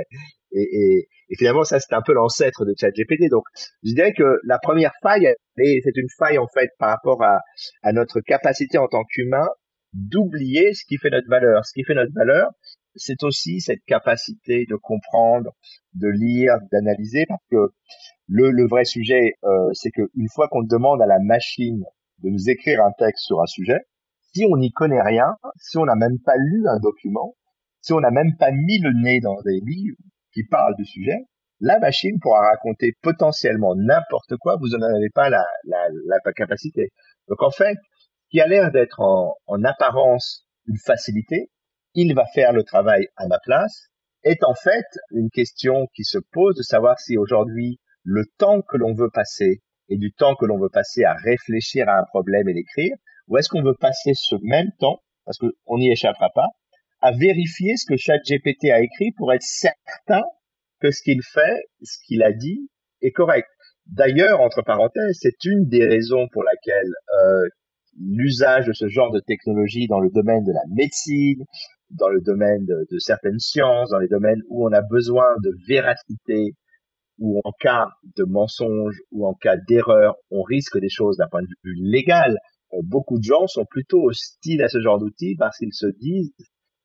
Et, 0.52 0.62
et, 0.62 1.08
et 1.30 1.36
finalement, 1.36 1.64
ça, 1.64 1.80
c'est 1.80 1.94
un 1.94 2.02
peu 2.02 2.12
l'ancêtre 2.12 2.64
de 2.64 2.74
ChatGPT. 2.78 3.30
Donc, 3.30 3.44
je 3.82 3.94
dirais 3.94 4.12
que 4.12 4.38
la 4.44 4.58
première 4.58 4.92
faille, 5.02 5.34
c'est 5.56 5.96
une 5.96 6.08
faille, 6.18 6.38
en 6.38 6.46
fait, 6.46 6.70
par 6.78 6.90
rapport 6.90 7.22
à, 7.22 7.40
à 7.82 7.92
notre 7.92 8.20
capacité 8.20 8.78
en 8.78 8.86
tant 8.86 9.04
qu'humain 9.04 9.48
d'oublier 9.94 10.74
ce 10.74 10.84
qui 10.86 10.98
fait 10.98 11.10
notre 11.10 11.28
valeur. 11.28 11.64
Ce 11.64 11.72
qui 11.72 11.84
fait 11.84 11.94
notre 11.94 12.12
valeur, 12.14 12.50
c'est 12.96 13.22
aussi 13.22 13.60
cette 13.60 13.82
capacité 13.86 14.66
de 14.68 14.76
comprendre, 14.76 15.50
de 15.94 16.08
lire, 16.08 16.56
d'analyser, 16.70 17.24
parce 17.26 17.44
que 17.50 17.72
le, 18.28 18.50
le 18.50 18.66
vrai 18.66 18.84
sujet, 18.84 19.34
euh, 19.44 19.70
c'est 19.72 19.90
qu'une 19.90 20.28
fois 20.34 20.48
qu'on 20.48 20.62
demande 20.62 21.00
à 21.02 21.06
la 21.06 21.18
machine 21.18 21.82
de 22.22 22.30
nous 22.30 22.50
écrire 22.50 22.82
un 22.84 22.92
texte 22.98 23.24
sur 23.24 23.40
un 23.40 23.46
sujet, 23.46 23.80
si 24.34 24.44
on 24.50 24.56
n'y 24.56 24.72
connaît 24.72 25.02
rien, 25.02 25.36
si 25.56 25.78
on 25.78 25.84
n'a 25.84 25.94
même 25.94 26.18
pas 26.24 26.36
lu 26.36 26.66
un 26.68 26.78
document, 26.78 27.34
si 27.80 27.92
on 27.92 28.00
n'a 28.00 28.10
même 28.10 28.36
pas 28.38 28.50
mis 28.50 28.78
le 28.80 28.92
nez 28.92 29.20
dans 29.20 29.40
des 29.42 29.60
livres 29.60 29.98
qui 30.32 30.44
parlent 30.44 30.76
du 30.76 30.84
sujet, 30.84 31.26
la 31.60 31.78
machine 31.78 32.18
pourra 32.20 32.48
raconter 32.48 32.96
potentiellement 33.02 33.74
n'importe 33.76 34.36
quoi, 34.38 34.56
vous 34.56 34.68
n'en 34.68 34.82
avez 34.82 35.10
pas 35.10 35.30
la, 35.30 35.44
capacité. 36.34 36.90
Donc 37.28 37.42
en 37.42 37.50
fait, 37.50 37.76
qui 38.30 38.40
a 38.40 38.46
l'air 38.46 38.72
d'être 38.72 39.00
en, 39.00 39.34
en 39.46 39.64
apparence 39.64 40.46
une 40.66 40.78
facilité, 40.78 41.50
il 41.94 42.14
va 42.14 42.24
faire 42.34 42.52
le 42.52 42.64
travail 42.64 43.06
à 43.16 43.26
ma 43.28 43.38
place, 43.38 43.88
est 44.24 44.42
en 44.44 44.54
fait 44.54 44.86
une 45.10 45.30
question 45.30 45.88
qui 45.94 46.04
se 46.04 46.18
pose 46.32 46.56
de 46.56 46.62
savoir 46.62 46.98
si 46.98 47.16
aujourd'hui 47.16 47.80
le 48.04 48.24
temps 48.38 48.62
que 48.62 48.76
l'on 48.76 48.94
veut 48.94 49.10
passer 49.10 49.62
et 49.88 49.96
du 49.96 50.12
temps 50.12 50.34
que 50.34 50.46
l'on 50.46 50.58
veut 50.58 50.70
passer 50.70 51.04
à 51.04 51.14
réfléchir 51.14 51.88
à 51.88 51.98
un 51.98 52.04
problème 52.04 52.48
et 52.48 52.54
l'écrire, 52.54 52.96
ou 53.28 53.38
est-ce 53.38 53.48
qu'on 53.48 53.62
veut 53.62 53.76
passer 53.78 54.12
ce 54.14 54.36
même 54.42 54.70
temps, 54.78 55.02
parce 55.24 55.38
qu'on 55.38 55.78
n'y 55.78 55.90
échappera 55.90 56.30
pas, 56.34 56.48
à 57.00 57.12
vérifier 57.12 57.76
ce 57.76 57.86
que 57.86 57.96
chaque 57.96 58.22
GPT 58.24 58.70
a 58.70 58.80
écrit 58.80 59.12
pour 59.16 59.32
être 59.32 59.42
certain 59.42 60.22
que 60.80 60.90
ce 60.90 61.02
qu'il 61.02 61.20
fait, 61.22 61.64
ce 61.82 61.98
qu'il 62.06 62.22
a 62.22 62.32
dit, 62.32 62.68
est 63.00 63.12
correct. 63.12 63.48
D'ailleurs, 63.86 64.40
entre 64.40 64.62
parenthèses, 64.62 65.18
c'est 65.20 65.44
une 65.44 65.68
des 65.68 65.84
raisons 65.84 66.28
pour 66.32 66.44
laquelle 66.44 66.92
euh, 67.20 67.48
l'usage 67.98 68.66
de 68.66 68.72
ce 68.72 68.88
genre 68.88 69.12
de 69.12 69.20
technologie 69.20 69.86
dans 69.88 70.00
le 70.00 70.10
domaine 70.10 70.44
de 70.44 70.52
la 70.52 70.62
médecine, 70.74 71.44
dans 71.90 72.08
le 72.08 72.20
domaine 72.20 72.64
de, 72.64 72.86
de, 72.90 72.98
certaines 72.98 73.38
sciences, 73.38 73.90
dans 73.90 73.98
les 73.98 74.08
domaines 74.08 74.40
où 74.48 74.66
on 74.66 74.72
a 74.72 74.82
besoin 74.82 75.26
de 75.42 75.52
véracité, 75.68 76.54
ou 77.18 77.40
en 77.44 77.52
cas 77.60 77.86
de 78.16 78.24
mensonge, 78.24 78.96
ou 79.10 79.26
en 79.26 79.34
cas 79.34 79.56
d'erreur, 79.68 80.16
on 80.30 80.42
risque 80.42 80.78
des 80.78 80.88
choses 80.88 81.16
d'un 81.16 81.28
point 81.28 81.42
de 81.42 81.48
vue 81.64 81.76
légal. 81.80 82.38
Euh, 82.74 82.78
beaucoup 82.82 83.18
de 83.18 83.24
gens 83.24 83.46
sont 83.46 83.64
plutôt 83.64 84.08
hostiles 84.08 84.62
à 84.62 84.68
ce 84.68 84.80
genre 84.80 84.98
d'outils 84.98 85.36
parce 85.38 85.58
qu'ils 85.58 85.74
se 85.74 85.86
disent 85.86 86.32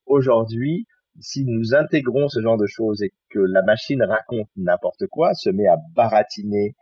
aujourd'hui, 0.06 0.86
si 1.20 1.46
nous 1.46 1.74
intégrons 1.74 2.28
ce 2.28 2.42
genre 2.42 2.58
de 2.58 2.68
choses 2.68 3.02
et 3.02 3.12
que 3.30 3.40
la 3.40 3.64
machine 3.64 4.04
raconte 4.04 4.50
n'importe 4.56 5.08
quoi, 5.08 5.34
se 5.34 5.50
met 5.50 5.68
à 5.68 5.78
baratiner 5.96 6.76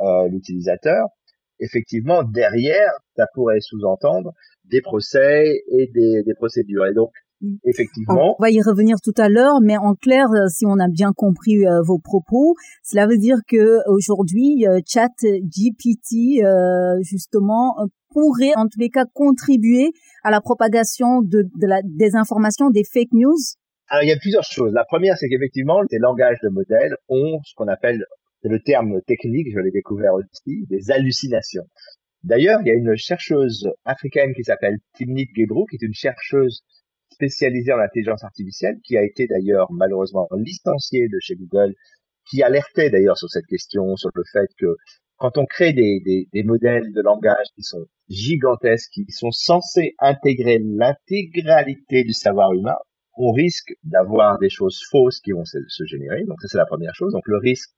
euh, 0.00 0.28
l'utilisateur, 0.28 1.06
effectivement, 1.60 2.22
derrière, 2.22 2.92
ça 3.16 3.26
pourrait 3.34 3.60
sous-entendre 3.60 4.32
des 4.64 4.80
procès 4.80 5.62
et 5.70 5.86
des, 5.94 6.22
des 6.24 6.34
procédures. 6.34 6.86
Et 6.86 6.94
donc. 6.94 7.10
Effectivement. 7.64 8.36
On 8.38 8.42
va 8.42 8.50
y 8.50 8.60
revenir 8.62 8.96
tout 9.02 9.14
à 9.16 9.28
l'heure, 9.28 9.60
mais 9.62 9.76
en 9.76 9.94
clair, 9.94 10.26
euh, 10.32 10.48
si 10.48 10.64
on 10.66 10.78
a 10.78 10.88
bien 10.88 11.12
compris 11.12 11.66
euh, 11.66 11.82
vos 11.84 11.98
propos, 11.98 12.54
cela 12.82 13.06
veut 13.06 13.18
dire 13.18 13.38
que 13.46 13.78
aujourd'hui, 13.88 14.66
euh, 14.66 14.80
Chat 14.86 15.12
GPT 15.22 16.42
justement 17.02 17.76
pourrait 18.10 18.54
en 18.56 18.66
tous 18.66 18.78
les 18.78 18.88
cas 18.88 19.04
contribuer 19.12 19.92
à 20.22 20.30
la 20.30 20.40
propagation 20.40 21.20
de, 21.20 21.42
de 21.42 21.66
la 21.66 21.80
désinformation, 21.84 22.70
des 22.70 22.84
fake 22.84 23.12
news. 23.12 23.36
Alors 23.88 24.04
il 24.04 24.08
y 24.08 24.12
a 24.12 24.18
plusieurs 24.18 24.44
choses. 24.44 24.72
La 24.72 24.84
première, 24.84 25.16
c'est 25.18 25.28
qu'effectivement, 25.28 25.80
les 25.90 25.98
langages 25.98 26.38
de 26.42 26.48
modèles 26.48 26.96
ont 27.08 27.38
ce 27.44 27.54
qu'on 27.54 27.68
appelle, 27.68 28.04
c'est 28.42 28.48
le 28.48 28.60
terme 28.60 29.00
technique, 29.06 29.48
je 29.52 29.60
l'ai 29.60 29.70
découvert 29.70 30.14
aussi, 30.14 30.66
des 30.70 30.90
hallucinations. 30.90 31.64
D'ailleurs, 32.24 32.60
il 32.62 32.68
y 32.68 32.70
a 32.70 32.74
une 32.74 32.96
chercheuse 32.96 33.68
africaine 33.84 34.32
qui 34.34 34.42
s'appelle 34.42 34.78
Timnit 34.94 35.28
Gebru, 35.36 35.64
qui 35.70 35.76
est 35.76 35.86
une 35.86 35.94
chercheuse 35.94 36.62
spécialisé 37.10 37.72
en 37.72 37.78
intelligence 37.78 38.24
artificielle, 38.24 38.76
qui 38.84 38.96
a 38.96 39.04
été 39.04 39.26
d'ailleurs 39.26 39.72
malheureusement 39.72 40.28
licencié 40.36 41.08
de 41.08 41.18
chez 41.20 41.36
Google, 41.36 41.74
qui 42.28 42.42
alertait 42.42 42.90
d'ailleurs 42.90 43.16
sur 43.16 43.30
cette 43.30 43.46
question, 43.46 43.96
sur 43.96 44.10
le 44.14 44.22
fait 44.32 44.48
que 44.58 44.76
quand 45.16 45.38
on 45.38 45.46
crée 45.46 45.72
des, 45.72 46.00
des, 46.04 46.28
des 46.32 46.42
modèles 46.42 46.92
de 46.92 47.00
langage 47.00 47.46
qui 47.54 47.62
sont 47.62 47.86
gigantesques, 48.08 48.90
qui 48.92 49.06
sont 49.10 49.30
censés 49.30 49.94
intégrer 49.98 50.58
l'intégralité 50.62 52.04
du 52.04 52.12
savoir 52.12 52.52
humain, 52.52 52.76
on 53.16 53.32
risque 53.32 53.72
d'avoir 53.82 54.38
des 54.38 54.50
choses 54.50 54.80
fausses 54.90 55.20
qui 55.20 55.32
vont 55.32 55.44
se, 55.44 55.58
se 55.68 55.84
générer. 55.86 56.24
Donc 56.24 56.40
ça 56.42 56.48
c'est 56.48 56.58
la 56.58 56.66
première 56.66 56.94
chose. 56.94 57.12
Donc 57.12 57.26
le 57.26 57.38
risque 57.38 57.70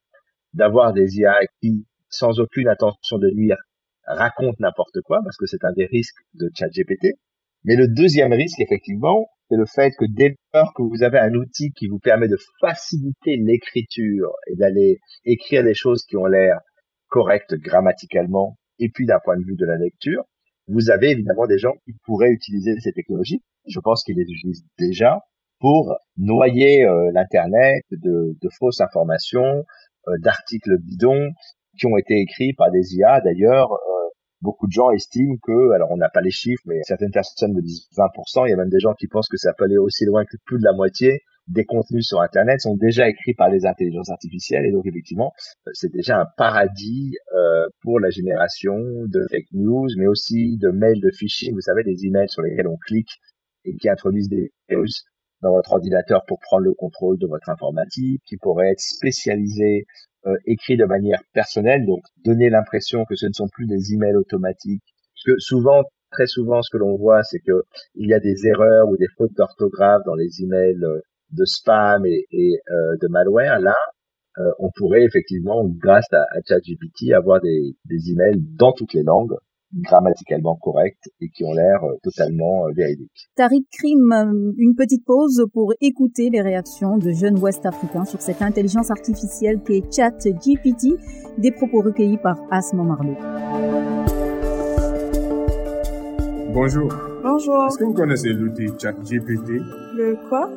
d'avoir 0.52 0.92
des 0.92 1.18
IA 1.18 1.36
qui, 1.60 1.86
sans 2.08 2.40
aucune 2.40 2.68
intention 2.68 3.18
de 3.18 3.30
nuire, 3.30 3.58
racontent 4.04 4.56
n'importe 4.58 5.00
quoi, 5.04 5.20
parce 5.22 5.36
que 5.36 5.46
c'est 5.46 5.64
un 5.64 5.72
des 5.72 5.86
risques 5.86 6.18
de 6.34 6.50
ChatGPT. 6.54 7.18
Mais 7.64 7.76
le 7.76 7.88
deuxième 7.88 8.32
risque, 8.32 8.60
effectivement, 8.60 9.28
c'est 9.48 9.56
le 9.56 9.66
fait 9.66 9.92
que 9.98 10.04
dès 10.08 10.36
lors 10.52 10.72
que 10.74 10.82
vous 10.82 11.02
avez 11.02 11.18
un 11.18 11.34
outil 11.34 11.72
qui 11.72 11.88
vous 11.88 11.98
permet 11.98 12.28
de 12.28 12.38
faciliter 12.60 13.36
l'écriture 13.36 14.32
et 14.46 14.56
d'aller 14.56 15.00
écrire 15.24 15.64
des 15.64 15.74
choses 15.74 16.04
qui 16.04 16.16
ont 16.16 16.26
l'air 16.26 16.60
correctes 17.08 17.54
grammaticalement 17.54 18.58
et 18.78 18.90
puis 18.90 19.06
d'un 19.06 19.18
point 19.24 19.36
de 19.36 19.44
vue 19.44 19.56
de 19.56 19.64
la 19.64 19.76
lecture, 19.76 20.24
vous 20.68 20.90
avez 20.90 21.10
évidemment 21.10 21.46
des 21.46 21.58
gens 21.58 21.72
qui 21.84 21.94
pourraient 22.04 22.30
utiliser 22.30 22.78
ces 22.80 22.92
technologies. 22.92 23.42
Je 23.66 23.80
pense 23.80 24.04
qu'ils 24.04 24.16
les 24.16 24.30
utilisent 24.30 24.66
déjà 24.78 25.20
pour 25.60 25.96
noyer 26.16 26.84
euh, 26.84 27.10
l'internet 27.12 27.82
de, 27.90 28.36
fausses 28.58 28.80
informations, 28.80 29.64
euh, 30.08 30.12
d'articles 30.20 30.78
bidons 30.78 31.30
qui 31.78 31.86
ont 31.86 31.96
été 31.96 32.20
écrits 32.20 32.52
par 32.52 32.70
des 32.70 32.94
IA 32.96 33.20
d'ailleurs 33.20 33.72
euh, 33.72 33.97
beaucoup 34.40 34.66
de 34.66 34.72
gens 34.72 34.90
estiment 34.90 35.36
que, 35.42 35.72
alors 35.72 35.90
on 35.90 35.96
n'a 35.96 36.08
pas 36.08 36.20
les 36.20 36.30
chiffres, 36.30 36.62
mais 36.66 36.80
certaines 36.82 37.10
personnes 37.10 37.52
me 37.52 37.62
disent 37.62 37.88
20%, 37.96 38.46
il 38.46 38.50
y 38.50 38.52
a 38.52 38.56
même 38.56 38.68
des 38.68 38.80
gens 38.80 38.94
qui 38.94 39.08
pensent 39.08 39.28
que 39.28 39.36
ça 39.36 39.52
peut 39.56 39.64
aller 39.64 39.78
aussi 39.78 40.04
loin 40.04 40.24
que 40.24 40.36
plus 40.44 40.58
de 40.58 40.64
la 40.64 40.72
moitié 40.72 41.22
des 41.48 41.64
contenus 41.64 42.06
sur 42.06 42.20
Internet 42.20 42.60
sont 42.60 42.76
déjà 42.76 43.08
écrits 43.08 43.34
par 43.34 43.48
les 43.48 43.64
intelligences 43.64 44.10
artificielles. 44.10 44.66
Et 44.66 44.72
donc 44.72 44.86
effectivement 44.86 45.32
c'est 45.72 45.90
déjà 45.90 46.20
un 46.20 46.26
paradis 46.36 47.14
euh, 47.34 47.66
pour 47.82 48.00
la 48.00 48.10
génération 48.10 48.76
de 49.06 49.26
fake 49.30 49.52
news, 49.52 49.88
mais 49.96 50.06
aussi 50.06 50.58
de 50.58 50.68
mails 50.68 51.00
de 51.00 51.10
phishing, 51.10 51.54
vous 51.54 51.60
savez, 51.60 51.82
des 51.84 52.04
emails 52.04 52.28
sur 52.28 52.42
lesquels 52.42 52.68
on 52.68 52.76
clique 52.76 53.10
et 53.64 53.74
qui 53.76 53.88
introduisent 53.88 54.28
des 54.28 54.52
virus 54.68 55.04
dans 55.40 55.52
votre 55.52 55.72
ordinateur 55.72 56.24
pour 56.26 56.38
prendre 56.40 56.64
le 56.64 56.74
contrôle 56.74 57.18
de 57.18 57.26
votre 57.26 57.48
informatique, 57.48 58.22
qui 58.26 58.36
pourraient 58.36 58.72
être 58.72 58.80
spécialisés 58.80 59.86
euh, 60.28 60.36
écrit 60.46 60.76
de 60.76 60.84
manière 60.84 61.20
personnelle, 61.32 61.84
donc 61.86 62.02
donner 62.24 62.50
l'impression 62.50 63.04
que 63.04 63.16
ce 63.16 63.26
ne 63.26 63.32
sont 63.32 63.48
plus 63.48 63.66
des 63.66 63.94
emails 63.94 64.16
automatiques. 64.16 64.82
Parce 65.14 65.24
que 65.36 65.40
souvent, 65.40 65.82
très 66.10 66.26
souvent, 66.26 66.62
ce 66.62 66.70
que 66.70 66.78
l'on 66.78 66.96
voit, 66.96 67.22
c'est 67.22 67.40
que 67.40 67.62
il 67.94 68.08
y 68.08 68.14
a 68.14 68.20
des 68.20 68.46
erreurs 68.46 68.88
ou 68.88 68.96
des 68.96 69.08
fautes 69.16 69.34
d'orthographe 69.36 70.02
dans 70.06 70.14
les 70.14 70.42
emails 70.42 70.84
euh, 70.84 71.00
de 71.32 71.44
spam 71.44 72.06
et, 72.06 72.26
euh, 72.70 72.96
de 73.00 73.08
malware. 73.08 73.60
Là, 73.60 73.76
on 74.60 74.70
pourrait 74.70 75.02
effectivement, 75.02 75.64
grâce 75.64 76.06
à, 76.12 76.20
à 76.20 76.40
ChatGPT, 76.46 77.12
avoir 77.12 77.40
des 77.40 77.74
emails 78.12 78.40
dans 78.56 78.72
toutes 78.72 78.94
les 78.94 79.02
langues 79.02 79.34
grammaticalement 79.74 80.56
correctes 80.56 81.08
et 81.20 81.28
qui 81.28 81.44
ont 81.44 81.52
l'air 81.52 81.84
euh, 81.84 81.96
totalement 82.02 82.66
euh, 82.66 82.72
véridiques. 82.74 83.28
Tariq 83.36 83.66
Krim, 83.70 84.12
euh, 84.12 84.52
une 84.56 84.74
petite 84.74 85.04
pause 85.04 85.46
pour 85.52 85.74
écouter 85.80 86.30
les 86.30 86.40
réactions 86.40 86.96
de 86.96 87.10
jeunes 87.12 87.38
Ouest-Africains 87.38 88.04
sur 88.04 88.20
cette 88.20 88.40
intelligence 88.42 88.90
artificielle 88.90 89.60
qui 89.62 89.74
est 89.78 89.94
Chat 89.94 90.16
GPT, 90.26 90.96
des 91.38 91.50
propos 91.52 91.82
recueillis 91.82 92.18
par 92.18 92.38
Asma 92.50 92.82
Marlou. 92.82 93.16
Bonjour. 96.52 96.92
Bonjour. 97.22 97.66
Est-ce 97.66 97.78
que 97.78 97.84
vous 97.84 97.92
connaissez 97.94 98.30
l'outil 98.30 98.68
Chat 98.80 98.92
GPT 99.04 99.60
Le 99.94 100.16
quoi? 100.28 100.50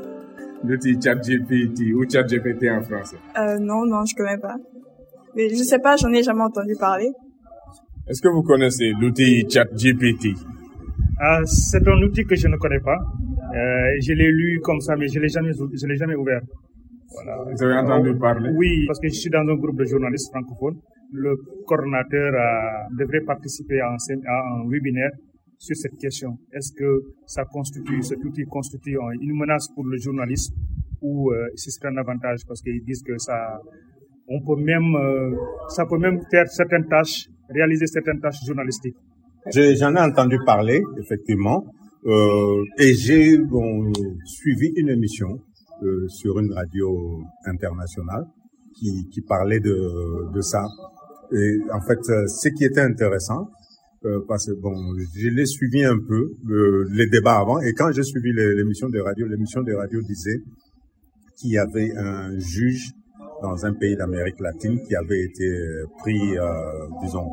L'outil 0.64 0.98
Chat 1.02 1.16
GPT 1.16 1.94
ou 1.96 2.10
Chat 2.10 2.24
GPT 2.24 2.70
en 2.72 2.82
français? 2.82 3.18
Euh, 3.38 3.58
Non, 3.60 3.86
non, 3.86 4.06
je 4.06 4.16
connais 4.16 4.38
pas. 4.38 4.56
Mais 5.36 5.50
je 5.50 5.64
sais 5.64 5.80
pas, 5.80 5.96
j'en 5.98 6.12
ai 6.14 6.24
jamais 6.24 6.44
entendu 6.44 6.76
parler. 6.80 7.12
Est-ce 8.08 8.22
que 8.22 8.28
vous 8.30 8.42
connaissez 8.44 8.92
l'outil 9.00 9.46
ChatGPT? 9.50 10.36
Ah, 11.20 11.42
C'est 11.46 11.88
un 11.88 12.02
outil 12.02 12.24
que 12.26 12.36
je 12.36 12.48
ne 12.48 12.58
connais 12.58 12.80
pas. 12.80 12.98
Euh, 12.98 13.92
je 14.02 14.14
l'ai 14.14 14.32
lu 14.32 14.60
comme 14.64 14.80
ça, 14.82 14.96
mais 14.96 15.08
je 15.08 15.20
l'ai 15.20 15.30
jamais, 15.30 15.52
je 15.54 15.88
l'ai 15.88 15.96
jamais 15.98 16.16
ouvert. 16.16 16.42
Voilà. 17.14 17.44
Vous 17.52 17.64
avez 17.64 17.76
entendu 17.76 18.18
parler? 18.18 18.50
Oui, 18.56 18.86
parce 18.88 19.00
que 19.00 19.08
je 19.08 19.14
suis 19.14 19.30
dans 19.30 19.40
un 19.42 19.56
groupe 19.56 19.78
de 19.78 19.86
journalistes 19.86 20.32
francophones. 20.32 20.80
Le 21.14 21.36
coordonnateur 21.68 22.32
devrait 22.98 23.22
participer 23.22 23.80
à 23.82 23.90
un, 23.90 23.98
à 24.28 24.56
un 24.64 24.70
webinaire 24.70 25.12
sur 25.58 25.76
cette 25.76 25.98
question. 26.00 26.38
Est-ce 26.54 26.72
que 26.74 27.02
ça 27.28 27.44
constitue, 27.46 28.02
cet 28.02 28.24
outil 28.24 28.46
constitue 28.46 28.98
une 29.22 29.38
menace 29.38 29.68
pour 29.76 29.86
le 29.86 29.98
journaliste 29.98 30.54
ou 31.02 31.32
euh, 31.32 31.48
ce 31.56 31.70
serait 31.70 31.90
un 31.90 31.98
avantage 31.98 32.40
parce 32.48 32.62
qu'ils 32.62 32.84
disent 32.84 33.04
que 33.04 33.18
ça, 33.18 33.60
on 34.28 34.40
peut 34.42 34.62
même, 34.62 34.96
euh, 34.96 35.36
ça 35.70 35.86
peut 35.86 35.98
même 35.98 36.20
faire 36.32 36.48
certaines 36.48 36.88
tâches 36.88 37.28
réaliser 37.54 37.88
certaines 37.88 38.20
tâches 38.20 38.44
journalistiques. 38.46 38.96
J'en 39.54 39.96
ai 39.96 40.00
entendu 40.00 40.38
parler, 40.46 40.84
effectivement, 41.00 41.66
euh, 42.06 42.64
et 42.78 42.94
j'ai 42.94 43.38
bon, 43.38 43.92
suivi 44.26 44.72
une 44.76 44.90
émission 44.90 45.40
euh, 45.84 46.08
sur 46.08 46.40
une 46.40 46.54
radio 46.54 47.22
internationale 47.46 48.26
qui, 48.78 49.08
qui 49.12 49.22
parlait 49.22 49.60
de, 49.60 50.32
de 50.34 50.42
ça. 50.42 50.64
Et 51.34 51.58
en 51.72 51.82
fait, 51.82 52.00
euh, 52.10 52.28
ce 52.28 52.50
qui 52.50 52.66
était 52.66 52.82
intéressant, 52.82 53.50
euh, 54.06 54.20
parce 54.28 54.48
que 54.48 54.54
bon, 54.60 54.76
je 55.16 55.30
l'ai 55.30 55.46
suivi 55.46 55.84
un 55.84 55.98
peu 55.98 56.32
euh, 56.50 56.88
les 56.92 57.08
débats 57.08 57.40
avant, 57.40 57.60
et 57.62 57.74
quand 57.74 57.92
j'ai 57.92 58.04
suivi 58.04 58.32
l'émission 58.34 58.90
de 58.90 59.00
radio, 59.00 59.28
l'émission 59.28 59.62
de 59.62 59.74
radio 59.74 60.02
disait 60.02 60.40
qu'il 61.38 61.52
y 61.52 61.58
avait 61.58 61.92
un 61.96 62.38
juge 62.38 62.92
dans 63.42 63.66
un 63.66 63.74
pays 63.74 63.96
d'Amérique 63.96 64.40
latine 64.40 64.82
qui 64.88 64.96
avait 64.96 65.22
été 65.22 65.48
pris, 66.00 66.38
euh, 66.38 66.46
disons, 67.04 67.28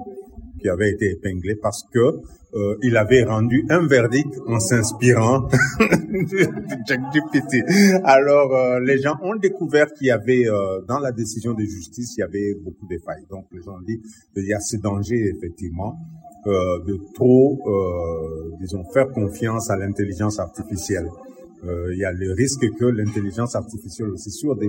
qui 0.60 0.68
avait 0.68 0.90
été 0.90 1.12
épinglé 1.12 1.54
parce 1.54 1.84
que 1.92 2.20
euh, 2.54 2.76
il 2.82 2.96
avait 2.96 3.24
rendu 3.24 3.64
un 3.68 3.86
verdict 3.86 4.34
en 4.46 4.58
s'inspirant 4.58 5.40
de 5.80 6.48
ChatGPT. 6.88 8.02
Alors 8.04 8.54
euh, 8.54 8.80
les 8.80 8.98
gens 9.00 9.16
ont 9.22 9.36
découvert 9.36 9.92
qu'il 9.92 10.06
y 10.06 10.10
avait 10.10 10.46
euh, 10.48 10.80
dans 10.88 10.98
la 10.98 11.12
décision 11.12 11.52
de 11.52 11.62
justice 11.62 12.14
il 12.16 12.20
y 12.20 12.22
avait 12.22 12.54
beaucoup 12.54 12.86
de 12.86 12.98
failles. 13.04 13.26
Donc 13.30 13.46
les 13.52 13.62
gens 13.62 13.76
ont 13.76 13.84
dit 13.86 14.00
qu'il 14.34 14.46
y 14.46 14.54
a 14.54 14.60
ce 14.60 14.76
danger 14.78 15.32
effectivement 15.36 15.98
euh, 16.46 16.78
de 16.86 16.98
trop, 17.14 17.58
disons, 18.60 18.84
faire 18.94 19.10
confiance 19.10 19.70
à 19.70 19.76
l'intelligence 19.76 20.38
artificielle 20.38 21.06
euh, 21.06 21.37
il 21.64 21.98
y 21.98 22.04
a 22.04 22.12
le 22.12 22.32
risque 22.32 22.66
que 22.78 22.84
l'intelligence 22.84 23.54
artificielle 23.56 24.10
aussi 24.10 24.30
sur 24.30 24.56
des 24.56 24.68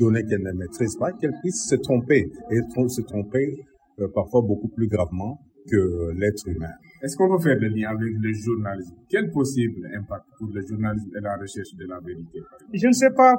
données 0.00 0.24
qu'elle 0.24 0.42
ne 0.42 0.52
maîtrise 0.52 0.96
pas, 0.96 1.12
qu'elle 1.12 1.34
puisse 1.42 1.68
se 1.68 1.76
tromper 1.76 2.30
et 2.50 2.60
se 2.88 3.02
tromper 3.02 3.58
euh, 4.00 4.08
parfois 4.14 4.40
beaucoup 4.40 4.68
plus 4.68 4.88
gravement 4.88 5.38
que 5.70 6.12
l'être 6.16 6.48
humain. 6.48 6.72
Est-ce 7.02 7.16
qu'on 7.16 7.28
peut 7.36 7.42
faire 7.42 7.58
le 7.58 7.66
lien 7.66 7.90
avec 7.90 8.14
le 8.16 8.32
journalisme? 8.32 8.94
Quel 9.10 9.28
possible 9.32 9.88
impact 9.92 10.24
pour 10.38 10.48
le 10.54 10.62
journalisme 10.64 11.10
et 11.16 11.20
la 11.20 11.34
recherche 11.36 11.74
de 11.74 11.84
la 11.88 11.98
vérité 11.98 12.38
Je 12.72 12.86
ne 12.86 12.92
sais 12.92 13.10
pas, 13.10 13.34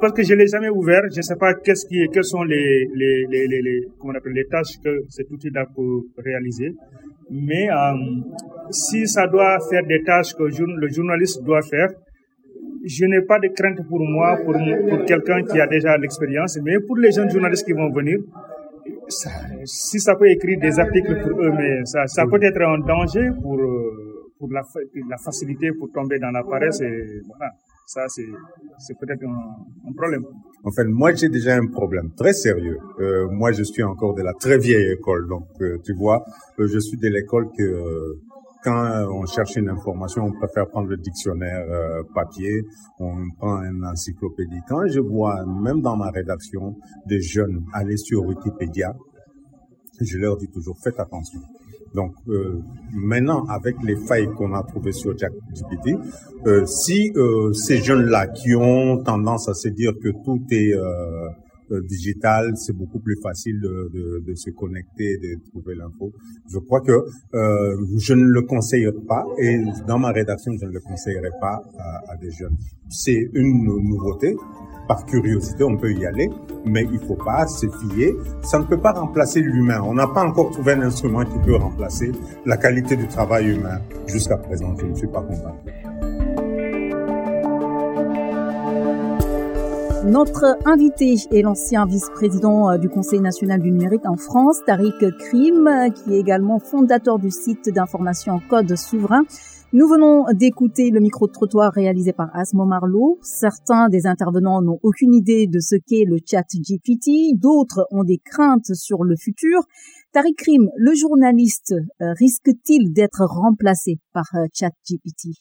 parce 0.00 0.12
que 0.12 0.24
je 0.24 0.34
l'ai 0.34 0.48
jamais 0.48 0.70
ouvert. 0.70 1.02
Je 1.12 1.18
ne 1.18 1.22
sais 1.22 1.36
pas 1.36 1.54
qu'est-ce 1.54 1.86
qui, 1.86 2.04
quelles 2.12 2.24
sont 2.24 2.42
les, 2.42 2.88
les, 2.96 3.26
les, 3.30 3.46
les, 3.46 3.80
comment 3.96 4.14
on 4.14 4.16
appelle, 4.16 4.32
les 4.32 4.46
tâches 4.46 4.80
que 4.82 5.04
cet 5.08 5.30
outil-là 5.30 5.66
peut 5.66 6.00
réaliser. 6.18 6.74
Mais 7.30 7.70
euh, 7.70 7.94
si 8.70 9.06
ça 9.06 9.28
doit 9.28 9.58
faire 9.70 9.86
des 9.86 10.02
tâches 10.02 10.34
que 10.34 10.42
le 10.42 10.88
journaliste 10.88 11.44
doit 11.44 11.62
faire, 11.62 11.90
je 12.84 13.04
n'ai 13.06 13.22
pas 13.22 13.38
de 13.38 13.48
crainte 13.54 13.86
pour 13.88 14.00
moi, 14.00 14.36
pour, 14.44 14.52
pour 14.52 15.04
quelqu'un 15.04 15.42
qui 15.44 15.60
a 15.60 15.66
déjà 15.68 15.96
l'expérience, 15.96 16.58
mais 16.62 16.80
pour 16.80 16.96
les 16.96 17.12
jeunes 17.12 17.30
journalistes 17.30 17.64
qui 17.64 17.72
vont 17.72 17.90
venir, 17.92 18.18
ça, 19.08 19.30
si 19.64 20.00
ça 20.00 20.14
peut 20.16 20.28
écrire 20.28 20.58
des 20.60 20.78
articles 20.78 21.20
pour 21.22 21.40
eux, 21.40 21.50
mais 21.50 21.84
ça, 21.84 22.06
ça 22.06 22.24
peut 22.26 22.42
être 22.42 22.60
un 22.62 22.78
danger 22.78 23.30
pour, 23.42 23.58
euh, 23.58 24.32
pour 24.38 24.50
la, 24.52 24.62
la 25.08 25.16
facilité 25.18 25.70
pour 25.78 25.90
tomber 25.92 26.18
dans 26.18 26.30
la 26.30 26.42
paresse 26.42 26.80
et 26.80 27.20
voilà. 27.26 27.50
Ça, 27.86 28.00
c'est, 28.08 28.26
c'est 28.78 28.98
peut-être 28.98 29.22
un, 29.24 29.88
un, 29.88 29.92
problème. 29.92 30.24
En 30.64 30.70
fait, 30.70 30.84
moi, 30.84 31.12
j'ai 31.12 31.28
déjà 31.28 31.54
un 31.56 31.66
problème 31.66 32.12
très 32.16 32.32
sérieux. 32.32 32.78
Euh, 32.98 33.28
moi, 33.30 33.52
je 33.52 33.62
suis 33.62 33.82
encore 33.82 34.14
de 34.14 34.22
la 34.22 34.32
très 34.32 34.56
vieille 34.56 34.92
école. 34.92 35.28
Donc, 35.28 35.48
euh, 35.60 35.76
tu 35.84 35.92
vois, 35.92 36.24
euh, 36.58 36.66
je 36.66 36.78
suis 36.78 36.96
de 36.96 37.08
l'école 37.08 37.48
que 37.56 37.62
euh, 37.62 38.20
quand 38.64 39.06
on 39.12 39.26
cherche 39.26 39.56
une 39.56 39.68
information, 39.68 40.24
on 40.24 40.32
préfère 40.32 40.66
prendre 40.68 40.88
le 40.88 40.96
dictionnaire 40.96 41.64
euh, 41.68 42.02
papier, 42.14 42.62
on 42.98 43.30
prend 43.38 43.62
une 43.62 43.84
encyclopédie. 43.84 44.60
Quand 44.66 44.86
je 44.88 45.00
vois, 45.00 45.44
même 45.44 45.82
dans 45.82 45.96
ma 45.96 46.10
rédaction, 46.10 46.74
des 47.06 47.20
jeunes 47.20 47.64
aller 47.74 47.98
sur 47.98 48.24
Wikipédia, 48.24 48.94
je 50.00 50.18
leur 50.18 50.38
dis 50.38 50.48
toujours, 50.48 50.76
faites 50.82 50.98
attention. 50.98 51.40
Donc 51.94 52.12
euh, 52.28 52.60
maintenant, 52.92 53.44
avec 53.46 53.76
les 53.84 53.96
failles 53.96 54.28
qu'on 54.36 54.52
a 54.54 54.62
trouvées 54.64 54.92
sur 54.92 55.16
ChatGPT, 55.16 55.96
euh, 56.46 56.66
si 56.66 57.12
euh, 57.14 57.52
ces 57.52 57.76
jeunes-là 57.76 58.26
qui 58.28 58.54
ont 58.56 59.02
tendance 59.02 59.48
à 59.48 59.54
se 59.54 59.68
dire 59.68 59.92
que 60.02 60.08
tout 60.24 60.42
est 60.50 60.74
euh, 61.70 61.80
digital, 61.82 62.52
c'est 62.56 62.76
beaucoup 62.76 62.98
plus 62.98 63.16
facile 63.22 63.60
de, 63.60 63.90
de, 63.92 64.24
de, 64.26 64.34
se 64.34 64.50
connecter, 64.50 65.16
de 65.18 65.38
trouver 65.50 65.74
l'info. 65.74 66.12
Je 66.50 66.58
crois 66.58 66.80
que 66.80 66.92
euh, 66.92 67.76
je 67.98 68.14
ne 68.14 68.24
le 68.24 68.42
conseille 68.42 68.86
pas 69.08 69.24
et 69.38 69.62
dans 69.86 69.98
ma 69.98 70.10
rédaction, 70.10 70.52
je 70.60 70.66
ne 70.66 70.72
le 70.72 70.80
conseillerais 70.80 71.32
pas 71.40 71.62
à, 71.78 72.12
à 72.12 72.16
des 72.16 72.30
jeunes. 72.30 72.56
C'est 72.88 73.30
une 73.34 73.64
nouveauté. 73.64 74.36
Par 74.86 75.06
curiosité, 75.06 75.64
on 75.64 75.78
peut 75.78 75.92
y 75.92 76.04
aller, 76.04 76.28
mais 76.66 76.86
il 76.92 76.98
faut 76.98 77.16
pas 77.16 77.46
se 77.46 77.66
fier. 77.66 78.12
Ça 78.42 78.58
ne 78.58 78.64
peut 78.64 78.80
pas 78.80 78.92
remplacer 78.92 79.40
l'humain. 79.40 79.80
On 79.82 79.94
n'a 79.94 80.06
pas 80.08 80.22
encore 80.22 80.50
trouvé 80.50 80.72
un 80.72 80.82
instrument 80.82 81.24
qui 81.24 81.38
peut 81.38 81.56
remplacer 81.56 82.12
la 82.44 82.58
qualité 82.58 82.94
du 82.94 83.06
travail 83.06 83.48
humain. 83.56 83.80
Jusqu'à 84.06 84.36
présent, 84.36 84.76
je 84.78 84.84
ne 84.84 84.94
suis 84.94 85.08
pas 85.08 85.22
convaincu. 85.22 86.23
Notre 90.04 90.58
invité 90.66 91.14
est 91.32 91.40
l'ancien 91.40 91.86
vice-président 91.86 92.70
euh, 92.70 92.76
du 92.76 92.90
Conseil 92.90 93.20
national 93.20 93.62
du 93.62 93.70
numérique 93.70 94.04
en 94.04 94.16
France, 94.16 94.60
Tariq 94.66 95.10
Krim, 95.18 95.66
qui 95.94 96.12
est 96.12 96.20
également 96.20 96.58
fondateur 96.58 97.18
du 97.18 97.30
site 97.30 97.70
d'information 97.70 98.38
Code 98.50 98.76
Souverain. 98.76 99.22
Nous 99.72 99.88
venons 99.88 100.26
d'écouter 100.34 100.90
le 100.90 101.00
micro-trottoir 101.00 101.72
réalisé 101.72 102.12
par 102.12 102.28
Asmo 102.36 102.66
Marlowe. 102.66 103.18
Certains 103.22 103.88
des 103.88 104.06
intervenants 104.06 104.60
n'ont 104.60 104.78
aucune 104.82 105.14
idée 105.14 105.46
de 105.46 105.58
ce 105.58 105.76
qu'est 105.76 106.04
le 106.06 106.18
chat 106.22 106.44
GPT, 106.54 107.40
d'autres 107.40 107.86
ont 107.90 108.04
des 108.04 108.18
craintes 108.22 108.74
sur 108.74 109.04
le 109.04 109.16
futur. 109.16 109.62
Tariq 110.12 110.34
Krim, 110.36 110.68
le 110.76 110.94
journaliste, 110.94 111.72
euh, 112.02 112.12
risque-t-il 112.18 112.92
d'être 112.92 113.24
remplacé 113.24 114.00
par 114.12 114.26
euh, 114.34 114.44
chat 114.52 114.72
GPT 114.86 115.32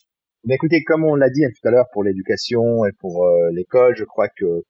mais 0.46 0.56
écoutez, 0.56 0.84
comme 0.84 1.06
on 1.06 1.16
l'a 1.16 1.30
dit 1.30 1.42
tout 1.42 1.68
à 1.68 1.72
l'heure 1.72 1.88
pour 1.94 2.04
l'éducation 2.04 2.86
et 2.86 2.92
pour 3.00 3.26
euh, 3.26 3.50
l'école, 3.52 3.96
je 3.96 4.04
crois 4.04 4.28
que 4.28 4.64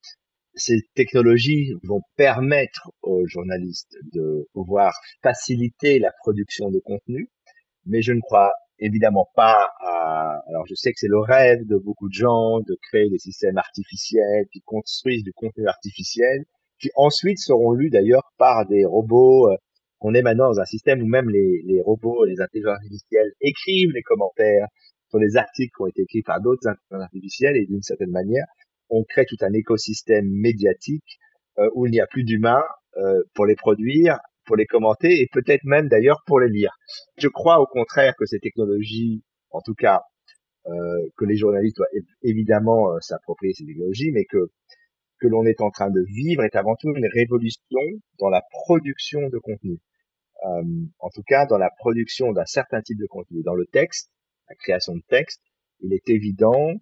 ces 0.56 0.82
technologies 0.94 1.74
vont 1.84 2.02
permettre 2.16 2.92
aux 3.02 3.26
journalistes 3.26 3.96
de 4.14 4.48
pouvoir 4.54 4.94
faciliter 5.24 5.98
la 5.98 6.12
production 6.20 6.70
de 6.70 6.80
contenu, 6.80 7.30
mais 7.86 8.02
je 8.04 8.14
ne 8.14 8.20
crois 8.20 8.52
évidemment 8.78 9.28
pas 9.36 9.70
à... 9.80 10.42
Alors 10.48 10.66
je 10.68 10.76
sais 10.76 10.92
que 10.92 11.00
c'est 11.00 11.08
le 11.08 11.20
rêve 11.20 11.66
de 11.66 11.78
beaucoup 11.78 12.08
de 12.08 12.14
gens 12.14 12.60
de 12.60 12.78
créer 12.90 13.10
des 13.10 13.18
systèmes 13.18 13.58
artificiels 13.58 14.46
qui 14.52 14.62
construisent 14.62 15.24
du 15.24 15.34
contenu 15.34 15.68
artificiel, 15.68 16.44
qui 16.80 16.90
ensuite 16.96 17.40
seront 17.40 17.72
lus 17.72 17.90
d'ailleurs 17.90 18.32
par 18.38 18.68
des 18.68 18.86
robots. 18.86 19.52
Euh, 19.52 19.58
on 20.02 20.14
est 20.14 20.22
maintenant 20.22 20.50
dans 20.50 20.60
un 20.60 20.66
système 20.66 21.02
où 21.02 21.08
même 21.08 21.30
les, 21.30 21.64
les 21.66 21.82
robots, 21.82 22.26
les 22.26 22.42
intelligences 22.42 22.76
artificielles 22.76 23.32
écrivent 23.42 23.92
les 23.92 24.02
commentaires, 24.04 24.68
sur 25.14 25.20
les 25.20 25.38
articles 25.38 25.72
qui 25.76 25.82
ont 25.82 25.88
été 25.88 26.02
écrits 26.02 26.24
par 26.24 26.42
d'autres 26.42 26.68
intelligences 26.68 27.04
artificielles 27.04 27.56
et 27.56 27.68
d'une 27.68 27.84
certaine 27.84 28.10
manière, 28.10 28.46
on 28.90 29.04
crée 29.04 29.26
tout 29.28 29.38
un 29.42 29.54
écosystème 29.54 30.28
médiatique 30.28 31.20
euh, 31.60 31.70
où 31.76 31.86
il 31.86 31.92
n'y 31.92 32.00
a 32.00 32.08
plus 32.08 32.24
d'humains 32.24 32.64
euh, 32.98 33.22
pour 33.36 33.46
les 33.46 33.56
produire, 33.56 34.18
pour 34.46 34.56
les 34.56 34.66
commenter 34.66 35.22
et 35.22 35.30
peut-être 35.32 35.64
même 35.66 35.88
d'ailleurs 35.88 36.24
pour 36.26 36.40
les 36.40 36.50
lire. 36.50 36.76
Je 37.18 37.28
crois 37.28 37.60
au 37.60 37.68
contraire 37.68 38.16
que 38.18 38.26
ces 38.26 38.40
technologies, 38.40 39.22
en 39.52 39.62
tout 39.62 39.76
cas, 39.76 40.02
euh, 40.66 40.72
que 41.16 41.26
les 41.26 41.38
journalistes 41.38 41.78
doivent 41.78 41.90
évidemment 42.24 43.00
s'approprier 43.00 43.54
ces 43.54 43.66
technologies, 43.66 44.12
mais 44.12 44.26
que 44.26 44.50
que 45.20 45.28
l'on 45.28 45.46
est 45.46 45.62
en 45.62 45.70
train 45.70 45.90
de 45.90 46.02
vivre 46.02 46.44
est 46.44 46.56
avant 46.56 46.76
tout 46.76 46.90
une 46.90 47.08
révolution 47.14 47.80
dans 48.20 48.30
la 48.30 48.42
production 48.52 49.30
de 49.30 49.38
contenu. 49.38 49.80
En 51.00 51.10
tout 51.14 51.24
cas, 51.26 51.46
dans 51.46 51.58
la 51.58 51.70
production 51.70 52.34
d'un 52.34 52.46
certain 52.46 52.82
type 52.82 53.00
de 53.00 53.06
contenu, 53.06 53.42
dans 53.42 53.56
le 53.56 53.66
texte, 53.68 54.12
la 54.50 54.56
création 54.56 54.96
de 54.96 55.04
texte, 55.10 55.42
il 55.82 55.94
est 55.94 56.10
évident 56.10 56.74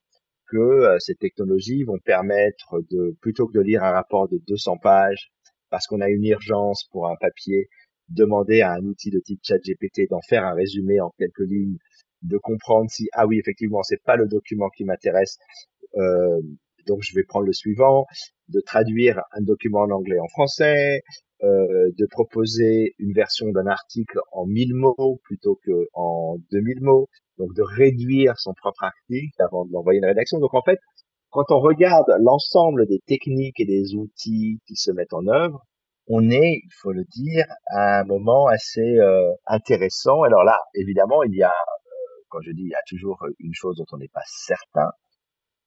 que 0.47 0.57
euh, 0.57 0.99
ces 0.99 1.15
technologies 1.15 1.83
vont 1.83 1.99
permettre 1.99 2.81
de, 2.91 3.15
plutôt 3.21 3.47
que 3.47 3.53
de 3.53 3.61
lire 3.61 3.83
un 3.83 3.91
rapport 3.91 4.27
de 4.27 4.39
200 4.47 4.77
pages, 4.77 5.31
parce 5.69 5.87
qu'on 5.87 6.01
a 6.01 6.09
une 6.09 6.25
urgence 6.25 6.85
pour 6.91 7.07
un 7.07 7.15
papier, 7.15 7.69
demander 8.09 8.61
à 8.61 8.73
un 8.73 8.83
outil 8.83 9.09
de 9.09 9.19
type 9.19 9.39
ChatGPT 9.43 10.09
d'en 10.09 10.21
faire 10.21 10.43
un 10.43 10.53
résumé 10.53 10.99
en 10.99 11.11
quelques 11.17 11.47
lignes, 11.47 11.77
de 12.23 12.37
comprendre 12.37 12.89
si 12.89 13.07
ah 13.13 13.25
oui 13.25 13.39
effectivement 13.39 13.81
c'est 13.83 14.03
pas 14.03 14.17
le 14.17 14.27
document 14.27 14.69
qui 14.69 14.83
m'intéresse, 14.83 15.37
euh, 15.95 16.41
donc 16.87 16.99
je 17.01 17.15
vais 17.15 17.23
prendre 17.23 17.45
le 17.45 17.53
suivant, 17.53 18.05
de 18.49 18.59
traduire 18.59 19.21
un 19.31 19.41
document 19.41 19.81
en 19.81 19.91
anglais 19.91 20.19
en 20.19 20.27
français, 20.27 21.01
euh, 21.43 21.89
de 21.97 22.05
proposer 22.05 22.93
une 22.99 23.13
version 23.13 23.49
d'un 23.51 23.65
article 23.67 24.19
en 24.31 24.45
1000 24.45 24.75
mots 24.75 25.19
plutôt 25.23 25.59
que 25.63 25.87
en 25.93 26.37
2000 26.51 26.81
mots, 26.81 27.09
donc 27.41 27.53
de 27.55 27.63
réduire 27.63 28.37
son 28.37 28.53
propre 28.53 28.83
article 28.83 29.41
avant 29.41 29.65
de 29.65 29.71
l'envoyer 29.71 29.99
à 29.99 30.03
une 30.03 30.09
rédaction. 30.09 30.39
Donc 30.39 30.53
en 30.53 30.61
fait, 30.61 30.77
quand 31.31 31.45
on 31.49 31.59
regarde 31.59 32.07
l'ensemble 32.19 32.85
des 32.87 32.99
techniques 33.07 33.59
et 33.59 33.65
des 33.65 33.95
outils 33.95 34.59
qui 34.67 34.75
se 34.75 34.91
mettent 34.91 35.13
en 35.13 35.25
œuvre, 35.27 35.65
on 36.07 36.29
est, 36.29 36.61
il 36.63 36.73
faut 36.81 36.91
le 36.91 37.05
dire, 37.05 37.45
à 37.67 38.01
un 38.01 38.03
moment 38.03 38.47
assez 38.47 38.97
euh, 38.97 39.31
intéressant. 39.45 40.23
Alors 40.23 40.43
là, 40.43 40.57
évidemment, 40.75 41.23
il 41.23 41.35
y 41.35 41.43
a, 41.43 41.49
euh, 41.49 42.23
quand 42.29 42.41
je 42.41 42.51
dis, 42.51 42.63
il 42.63 42.69
y 42.69 42.75
a 42.75 42.83
toujours 42.87 43.25
une 43.39 43.53
chose 43.53 43.77
dont 43.77 43.85
on 43.93 43.97
n'est 43.97 44.11
pas 44.13 44.23
certain, 44.25 44.89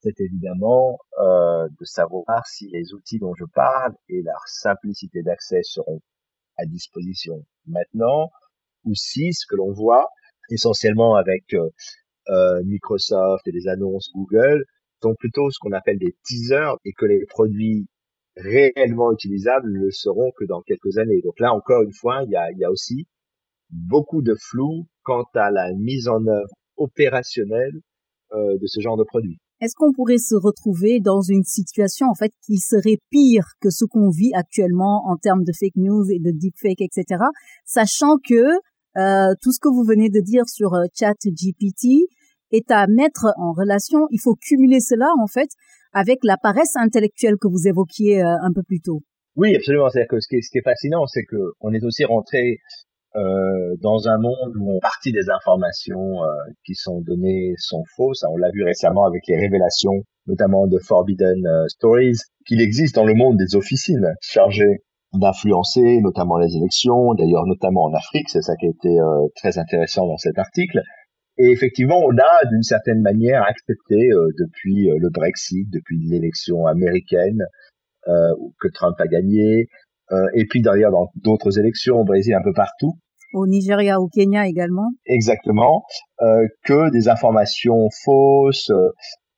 c'est 0.03 0.21
évidemment 0.21 0.99
euh, 1.19 1.67
de 1.81 1.85
savoir 1.85 2.47
si 2.47 2.69
les 2.69 2.93
outils 2.93 3.19
dont 3.19 3.33
je 3.35 3.47
parle 3.55 3.95
et 4.11 4.21
leur 4.23 4.47
simplicité 4.47 5.23
d'accès 5.23 5.61
seront 5.63 6.01
à 6.59 6.67
disposition 6.67 7.47
maintenant, 7.67 8.29
ou 8.85 8.95
si 8.95 9.33
ce 9.33 9.47
que 9.49 9.57
l'on 9.57 9.73
voit 9.73 10.09
essentiellement 10.51 11.15
avec 11.15 11.45
euh, 11.55 11.69
euh, 12.29 12.63
Microsoft 12.65 13.47
et 13.47 13.53
les 13.53 13.69
annonces 13.69 14.11
Google 14.15 14.65
sont 15.03 15.15
plutôt 15.15 15.51
ce 15.51 15.59
qu'on 15.61 15.73
appelle 15.73 15.99
des 15.99 16.17
teasers 16.25 16.77
et 16.85 16.93
que 16.93 17.05
les 17.05 17.25
produits 17.27 17.87
réellement 18.37 19.13
utilisables 19.13 19.71
ne 19.71 19.81
le 19.81 19.91
seront 19.91 20.33
que 20.37 20.45
dans 20.45 20.63
quelques 20.63 20.99
années. 20.99 21.21
Donc 21.23 21.39
là, 21.39 21.53
encore 21.53 21.83
une 21.83 21.93
fois, 21.93 22.23
il 22.25 22.31
y 22.31 22.37
a, 22.37 22.51
y 22.53 22.65
a 22.65 22.71
aussi 22.71 23.07
beaucoup 23.71 24.23
de 24.23 24.35
flou 24.35 24.87
quant 25.03 25.27
à 25.35 25.51
la 25.51 25.73
mise 25.75 26.09
en 26.09 26.27
œuvre 26.27 26.55
opérationnelle 26.77 27.81
euh, 28.33 28.59
de 28.59 28.67
ce 28.67 28.81
genre 28.81 28.97
de 28.97 29.05
produit. 29.05 29.39
Est-ce 29.61 29.75
qu'on 29.77 29.93
pourrait 29.93 30.19
se 30.19 30.35
retrouver 30.35 31.01
dans 31.01 31.21
une 31.21 31.45
situation 31.45 32.09
en 32.09 32.15
fait 32.15 32.33
qui 32.45 32.59
serait 32.59 32.99
pire 33.11 33.45
que 33.61 33.71
ce 33.71 33.85
qu'on 33.85 34.11
vit 34.11 34.33
actuellement 34.35 35.05
en 35.07 35.17
termes 35.17 35.45
de 35.45 35.53
fake 35.53 35.77
news 35.77 36.05
et 36.11 36.19
de 36.19 36.31
deepfake, 36.33 36.81
etc., 36.81 37.23
sachant 37.65 38.17
que 38.19 38.59
euh, 38.97 39.35
tout 39.43 39.53
ce 39.53 39.59
que 39.61 39.69
vous 39.69 39.85
venez 39.85 40.09
de 40.09 40.21
dire 40.21 40.45
sur 40.47 40.75
euh, 40.75 40.85
Chat 40.95 41.17
GPT 41.27 42.09
est 42.53 42.71
à 42.71 42.87
mettre 42.87 43.27
en 43.39 43.53
relation. 43.53 44.07
Il 44.11 44.21
faut 44.21 44.37
cumuler 44.37 44.81
cela 44.81 45.11
en 45.21 45.27
fait 45.27 45.49
avec 45.93 46.21
la 46.23 46.37
paresse 46.37 46.77
intellectuelle 46.77 47.37
que 47.41 47.49
vous 47.49 47.67
évoquiez 47.67 48.23
euh, 48.23 48.37
un 48.41 48.53
peu 48.53 48.63
plus 48.63 48.81
tôt. 48.81 49.03
Oui, 49.37 49.55
absolument. 49.57 49.89
C'est-à-dire 49.89 50.09
que 50.09 50.21
ce 50.21 50.29
qui 50.29 50.37
est, 50.37 50.63
fascinant, 50.63 51.07
c'est 51.07 51.25
que 51.25 51.37
on 51.61 51.73
est 51.73 51.85
aussi 51.85 52.05
rentré 52.05 52.59
euh, 53.17 53.75
dans 53.81 54.07
un 54.07 54.19
monde 54.19 54.55
où 54.61 54.77
on 54.77 54.79
partie 54.79 55.11
des 55.11 55.29
informations 55.29 56.21
qui 56.65 56.75
sont 56.77 57.01
données 57.01 57.55
sont 57.59 57.83
fausses. 57.97 58.23
On 58.31 58.37
l'a 58.37 58.51
vu 58.53 58.63
récemment 58.63 59.07
avec 59.07 59.23
les 59.27 59.37
révélations, 59.37 60.05
notamment 60.29 60.69
de 60.69 60.79
Forbidden 60.79 61.43
Stories, 61.67 62.19
qu'il 62.47 62.61
existe 62.61 62.95
dans 62.95 63.05
le 63.05 63.15
monde 63.15 63.37
des 63.37 63.57
officines 63.57 64.15
chargées 64.21 64.85
d'influencer 65.19 66.01
notamment 66.01 66.39
les 66.39 66.57
élections, 66.57 67.15
d'ailleurs 67.15 67.47
notamment 67.47 67.85
en 67.85 67.95
Afrique, 67.95 68.29
c'est 68.29 68.43
ça 68.43 68.57
qui 68.57 68.67
a 68.67 68.71
été 68.71 69.01
euh, 69.01 69.29
très 69.37 69.59
intéressant 69.59 70.07
dans 70.07 70.17
cet 70.17 70.39
article. 70.39 70.81
Et 71.37 71.51
effectivement, 71.51 71.99
on 71.99 72.17
a 72.17 72.47
d'une 72.49 72.63
certaine 72.63 73.01
manière 73.03 73.43
accepté 73.43 73.97
euh, 73.97 74.29
depuis 74.39 74.89
euh, 74.91 74.97
le 75.01 75.11
Brexit, 75.11 75.69
depuis 75.73 75.99
l'élection 76.09 76.67
américaine 76.67 77.43
que 78.61 78.69
Trump 78.75 78.97
a 78.99 79.07
gagné, 79.07 79.67
et 80.35 80.45
puis 80.51 80.61
d'ailleurs 80.61 80.91
dans 80.91 81.09
d'autres 81.23 81.59
élections 81.59 81.97
au 81.97 82.05
Brésil, 82.05 82.35
un 82.35 82.43
peu 82.43 82.53
partout. 82.53 82.99
Au 83.33 83.47
Nigeria, 83.47 83.99
au 83.99 84.09
Kenya 84.09 84.47
également. 84.47 84.91
Exactement, 85.07 85.85
que 86.19 86.91
des 86.91 87.09
informations 87.09 87.89
fausses, 88.05 88.71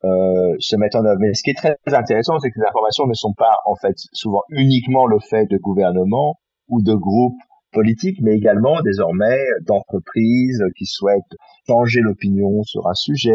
euh, 0.04 0.54
se 0.58 0.76
mettre 0.76 0.98
en 0.98 1.04
œuvre. 1.04 1.18
Mais 1.20 1.34
ce 1.34 1.42
qui 1.42 1.50
est 1.50 1.54
très 1.54 1.76
intéressant, 1.94 2.38
c'est 2.38 2.50
que 2.50 2.60
les 2.60 2.66
informations 2.66 3.06
ne 3.06 3.14
sont 3.14 3.32
pas 3.32 3.58
en 3.64 3.74
fait 3.76 3.96
souvent 4.12 4.42
uniquement 4.50 5.06
le 5.06 5.18
fait 5.18 5.46
de 5.46 5.56
gouvernements 5.56 6.38
ou 6.68 6.82
de 6.82 6.94
groupes 6.94 7.38
politiques, 7.72 8.18
mais 8.22 8.34
également 8.34 8.80
désormais 8.82 9.38
d'entreprises 9.66 10.62
qui 10.76 10.86
souhaitent 10.86 11.36
changer 11.66 12.00
l'opinion 12.00 12.62
sur 12.62 12.86
un 12.88 12.94
sujet 12.94 13.30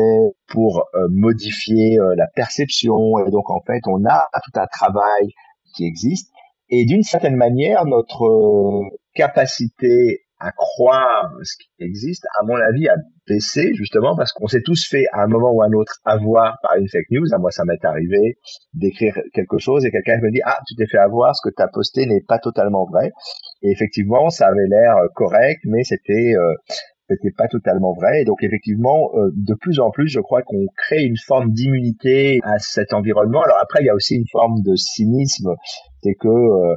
pour 0.47 0.83
euh, 0.95 1.07
modifier 1.09 1.99
euh, 1.99 2.15
la 2.15 2.27
perception. 2.35 3.19
Et 3.25 3.31
donc 3.31 3.49
en 3.49 3.61
fait, 3.65 3.81
on 3.87 4.05
a 4.05 4.27
tout 4.43 4.59
un 4.59 4.67
travail 4.67 5.29
qui 5.75 5.85
existe. 5.85 6.31
Et 6.69 6.85
d'une 6.85 7.03
certaine 7.03 7.35
manière, 7.35 7.85
notre 7.85 8.83
capacité 9.13 10.21
à 10.41 10.51
croire 10.51 11.31
ce 11.43 11.55
qui 11.57 11.69
existe, 11.83 12.25
à 12.39 12.45
mon 12.45 12.55
avis, 12.55 12.87
a 12.89 12.95
baissé 13.27 13.73
justement 13.75 14.15
parce 14.15 14.31
qu'on 14.33 14.47
s'est 14.47 14.63
tous 14.63 14.87
fait 14.87 15.05
à 15.13 15.23
un 15.23 15.27
moment 15.27 15.51
ou 15.51 15.61
à 15.61 15.67
un 15.67 15.73
autre 15.73 15.93
avoir 16.03 16.57
par 16.63 16.75
une 16.77 16.89
fake 16.89 17.11
news. 17.11 17.27
À 17.33 17.37
moi, 17.37 17.51
ça 17.51 17.63
m'est 17.65 17.83
arrivé 17.85 18.37
d'écrire 18.73 19.17
quelque 19.33 19.59
chose 19.59 19.85
et 19.85 19.91
quelqu'un 19.91 20.19
me 20.21 20.31
dit 20.31 20.41
ah 20.45 20.59
tu 20.67 20.75
t'es 20.75 20.87
fait 20.87 20.97
avoir, 20.97 21.35
ce 21.35 21.47
que 21.47 21.53
tu 21.55 21.61
as 21.61 21.67
posté 21.67 22.05
n'est 22.05 22.23
pas 22.27 22.39
totalement 22.39 22.85
vrai. 22.85 23.11
Et 23.61 23.69
effectivement, 23.69 24.29
ça 24.29 24.47
avait 24.47 24.67
l'air 24.67 24.95
correct, 25.15 25.61
mais 25.65 25.83
c'était 25.83 26.33
euh, 26.35 26.53
c'était 27.11 27.33
pas 27.35 27.47
totalement 27.47 27.93
vrai. 27.93 28.21
Et 28.21 28.25
donc 28.25 28.43
effectivement, 28.43 29.11
euh, 29.15 29.31
de 29.35 29.53
plus 29.53 29.79
en 29.79 29.91
plus, 29.91 30.07
je 30.07 30.19
crois 30.19 30.41
qu'on 30.43 30.65
crée 30.75 31.03
une 31.03 31.17
forme 31.17 31.51
d'immunité 31.51 32.39
à 32.43 32.57
cet 32.59 32.93
environnement. 32.93 33.41
Alors 33.41 33.57
après, 33.61 33.81
il 33.81 33.85
y 33.85 33.89
a 33.89 33.95
aussi 33.95 34.15
une 34.15 34.27
forme 34.31 34.61
de 34.63 34.75
cynisme, 34.75 35.55
c'est 36.03 36.15
que 36.15 36.27
euh, 36.27 36.71
euh, 36.71 36.75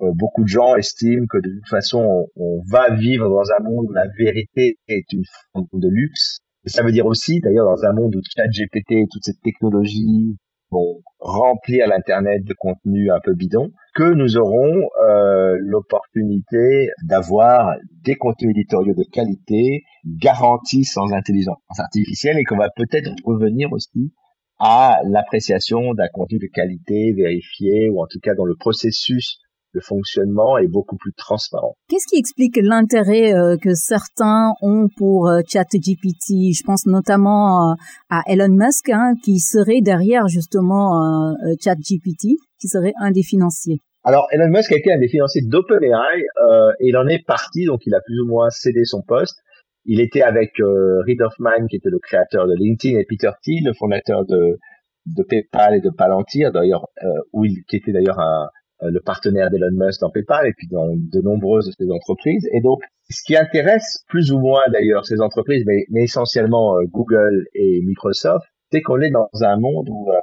beaucoup 0.00 0.42
de 0.42 0.48
gens 0.48 0.76
estiment 0.76 1.26
que 1.28 1.38
de 1.38 1.54
toute 1.54 1.68
façon, 1.68 2.26
on, 2.36 2.62
va 2.70 2.94
vivre 2.94 3.28
dans 3.28 3.50
un 3.58 3.62
monde 3.62 3.86
où 3.88 3.92
la 3.92 4.06
vérité 4.18 4.78
est 4.88 5.12
une 5.12 5.24
forme 5.52 5.66
de 5.72 5.88
luxe. 5.88 6.38
Et 6.64 6.68
ça 6.68 6.82
veut 6.82 6.92
dire 6.92 7.06
aussi, 7.06 7.40
d'ailleurs, 7.40 7.66
dans 7.66 7.84
un 7.84 7.92
monde 7.92 8.16
où 8.16 8.20
ChatGPT 8.36 8.92
et 8.92 9.06
toute 9.10 9.24
cette 9.24 9.40
technologie 9.42 10.36
vont 10.70 11.00
remplir 11.20 11.86
l'internet 11.86 12.42
de 12.44 12.54
contenu 12.58 13.10
un 13.10 13.20
peu 13.22 13.34
bidon, 13.34 13.70
que 13.94 14.14
nous 14.14 14.36
aurons 14.36 14.88
euh, 15.08 15.56
l'opportunité 15.60 16.90
d'avoir 17.04 17.76
des 18.04 18.16
contenus 18.16 18.50
éditoriaux 18.50 18.94
de 18.94 19.04
qualité 19.10 19.84
garantis 20.04 20.84
sans 20.84 21.12
intelligence 21.12 21.58
artificielle 21.78 22.38
et 22.38 22.44
qu'on 22.44 22.56
va 22.56 22.70
peut-être 22.74 23.10
revenir 23.24 23.72
aussi 23.72 24.12
à 24.58 25.00
l'appréciation 25.04 25.94
d'un 25.94 26.08
contenu 26.08 26.38
de 26.38 26.48
qualité 26.52 27.12
vérifié 27.12 27.90
ou 27.90 28.02
en 28.02 28.06
tout 28.06 28.18
cas 28.20 28.34
dans 28.34 28.44
le 28.44 28.56
processus 28.56 29.38
le 29.76 29.82
fonctionnement 29.82 30.56
est 30.56 30.68
beaucoup 30.68 30.96
plus 30.96 31.12
transparent. 31.12 31.74
Qu'est-ce 31.88 32.06
qui 32.08 32.18
explique 32.18 32.58
l'intérêt 32.60 33.34
euh, 33.34 33.56
que 33.62 33.74
certains 33.74 34.54
ont 34.62 34.88
pour 34.96 35.28
euh, 35.28 35.40
ChatGPT? 35.46 36.56
Je 36.56 36.62
pense 36.64 36.86
notamment 36.86 37.72
euh, 37.72 37.74
à 38.08 38.22
Elon 38.26 38.48
Musk, 38.48 38.88
hein, 38.88 39.12
qui 39.22 39.38
serait 39.38 39.82
derrière 39.82 40.28
justement 40.28 41.36
ChatGPT, 41.62 42.40
qui 42.58 42.68
serait 42.68 42.94
un 43.00 43.10
des 43.10 43.22
financiers. 43.22 43.80
Alors 44.02 44.26
Elon 44.32 44.48
Musk 44.48 44.72
a 44.72 44.76
été 44.78 44.90
un 44.92 44.98
des 44.98 45.08
financiers 45.08 45.42
d'OpenAI 45.44 46.20
et 46.80 46.88
il 46.88 46.96
en 46.96 47.06
est 47.06 47.22
parti, 47.26 47.66
donc 47.66 47.80
il 47.84 47.94
a 47.94 48.00
plus 48.00 48.20
ou 48.20 48.26
moins 48.26 48.48
cédé 48.50 48.84
son 48.84 49.02
poste. 49.02 49.38
Il 49.84 50.00
était 50.00 50.22
avec 50.22 50.52
Reid 50.58 51.20
Hoffman, 51.20 51.66
qui 51.68 51.76
était 51.76 51.90
le 51.90 51.98
créateur 51.98 52.46
de 52.46 52.54
LinkedIn, 52.56 52.98
et 52.98 53.04
Peter 53.04 53.30
Thiel, 53.42 53.64
le 53.64 53.72
fondateur 53.74 54.24
de, 54.24 54.58
de 55.06 55.22
PayPal 55.22 55.76
et 55.76 55.80
de 55.80 55.90
Palantir, 55.90 56.50
d'ailleurs, 56.52 56.86
où 57.32 57.44
il, 57.44 57.62
qui 57.68 57.76
était 57.76 57.92
d'ailleurs 57.92 58.18
un, 58.18 58.48
le 58.80 59.00
partenaire 59.00 59.50
d'Elon 59.50 59.72
Musk 59.72 60.00
dans 60.00 60.10
PayPal 60.10 60.46
et 60.46 60.52
puis 60.56 60.68
dans 60.68 60.88
de 60.94 61.20
nombreuses 61.22 61.72
de 61.78 61.90
entreprises. 61.90 62.46
Et 62.52 62.60
donc, 62.60 62.82
ce 63.10 63.22
qui 63.24 63.36
intéresse 63.36 64.04
plus 64.08 64.32
ou 64.32 64.38
moins 64.38 64.60
d'ailleurs 64.72 65.06
ces 65.06 65.20
entreprises, 65.20 65.64
mais, 65.66 65.84
mais 65.90 66.04
essentiellement 66.04 66.76
euh, 66.76 66.84
Google 66.86 67.46
et 67.54 67.80
Microsoft, 67.82 68.46
c'est 68.70 68.82
qu'on 68.82 69.00
est 69.00 69.10
dans 69.10 69.28
un 69.42 69.58
monde 69.58 69.88
où 69.88 70.10
euh, 70.10 70.18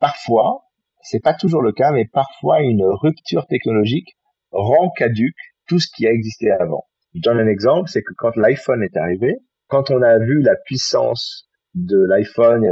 parfois, 0.00 0.64
c'est 1.02 1.22
pas 1.22 1.34
toujours 1.34 1.62
le 1.62 1.72
cas, 1.72 1.92
mais 1.92 2.06
parfois 2.12 2.60
une 2.60 2.84
rupture 2.84 3.46
technologique 3.46 4.16
rend 4.50 4.90
caduque 4.90 5.34
tout 5.68 5.78
ce 5.78 5.88
qui 5.94 6.06
a 6.06 6.10
existé 6.10 6.50
avant. 6.50 6.84
Je 7.14 7.20
donne 7.20 7.38
un 7.38 7.46
exemple, 7.46 7.88
c'est 7.88 8.02
que 8.02 8.12
quand 8.16 8.36
l'iPhone 8.36 8.82
est 8.82 8.96
arrivé, 8.96 9.38
quand 9.68 9.90
on 9.90 10.02
a 10.02 10.18
vu 10.18 10.42
la 10.42 10.56
puissance 10.56 11.48
de 11.74 11.98
l'iPhone 12.04 12.64
et 12.64 12.70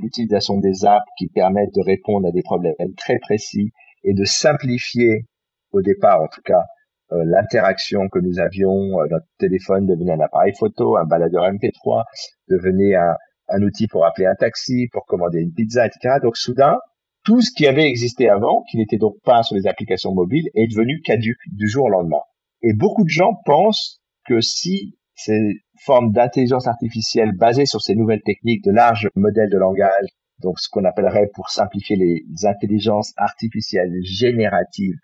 l'utilisation 0.00 0.58
des 0.58 0.84
apps 0.84 1.06
qui 1.18 1.28
permettent 1.28 1.74
de 1.74 1.82
répondre 1.82 2.28
à 2.28 2.32
des 2.32 2.42
problèmes 2.42 2.74
très 2.96 3.18
précis 3.18 3.72
et 4.04 4.14
de 4.14 4.24
simplifier 4.24 5.26
au 5.72 5.82
départ 5.82 6.22
en 6.22 6.28
tout 6.28 6.42
cas 6.42 6.62
euh, 7.12 7.22
l'interaction 7.26 8.08
que 8.08 8.18
nous 8.18 8.38
avions. 8.38 9.00
Euh, 9.00 9.06
notre 9.10 9.26
téléphone 9.38 9.86
devenait 9.86 10.12
un 10.12 10.20
appareil 10.20 10.52
photo, 10.58 10.96
un 10.96 11.04
baladeur 11.04 11.44
MP3, 11.44 12.04
devenait 12.48 12.94
un, 12.94 13.16
un 13.48 13.62
outil 13.62 13.86
pour 13.86 14.06
appeler 14.06 14.26
un 14.26 14.34
taxi, 14.34 14.88
pour 14.92 15.04
commander 15.06 15.40
une 15.40 15.52
pizza, 15.52 15.86
etc. 15.86 16.16
Donc 16.22 16.36
soudain, 16.36 16.78
tout 17.24 17.40
ce 17.40 17.50
qui 17.54 17.66
avait 17.66 17.86
existé 17.86 18.28
avant, 18.28 18.64
qui 18.70 18.78
n'était 18.78 18.98
donc 18.98 19.16
pas 19.24 19.42
sur 19.42 19.56
les 19.56 19.66
applications 19.66 20.12
mobiles, 20.12 20.48
est 20.54 20.68
devenu 20.68 21.00
caduque 21.02 21.38
du 21.52 21.68
jour 21.68 21.84
au 21.84 21.90
lendemain. 21.90 22.22
Et 22.62 22.72
beaucoup 22.72 23.04
de 23.04 23.10
gens 23.10 23.34
pensent 23.44 24.00
que 24.26 24.40
si 24.40 24.96
ces 25.14 25.38
formes 25.84 26.12
d'intelligence 26.12 26.66
artificielle 26.66 27.32
basées 27.36 27.66
sur 27.66 27.80
ces 27.80 27.94
nouvelles 27.94 28.22
techniques 28.24 28.64
de 28.64 28.72
larges 28.72 29.08
modèles 29.14 29.50
de 29.50 29.58
langage 29.58 30.08
donc 30.42 30.58
ce 30.58 30.68
qu'on 30.68 30.84
appellerait 30.84 31.30
pour 31.34 31.50
simplifier 31.50 31.96
les 31.96 32.24
intelligences 32.46 33.12
artificielles 33.16 33.92
génératives, 34.02 34.96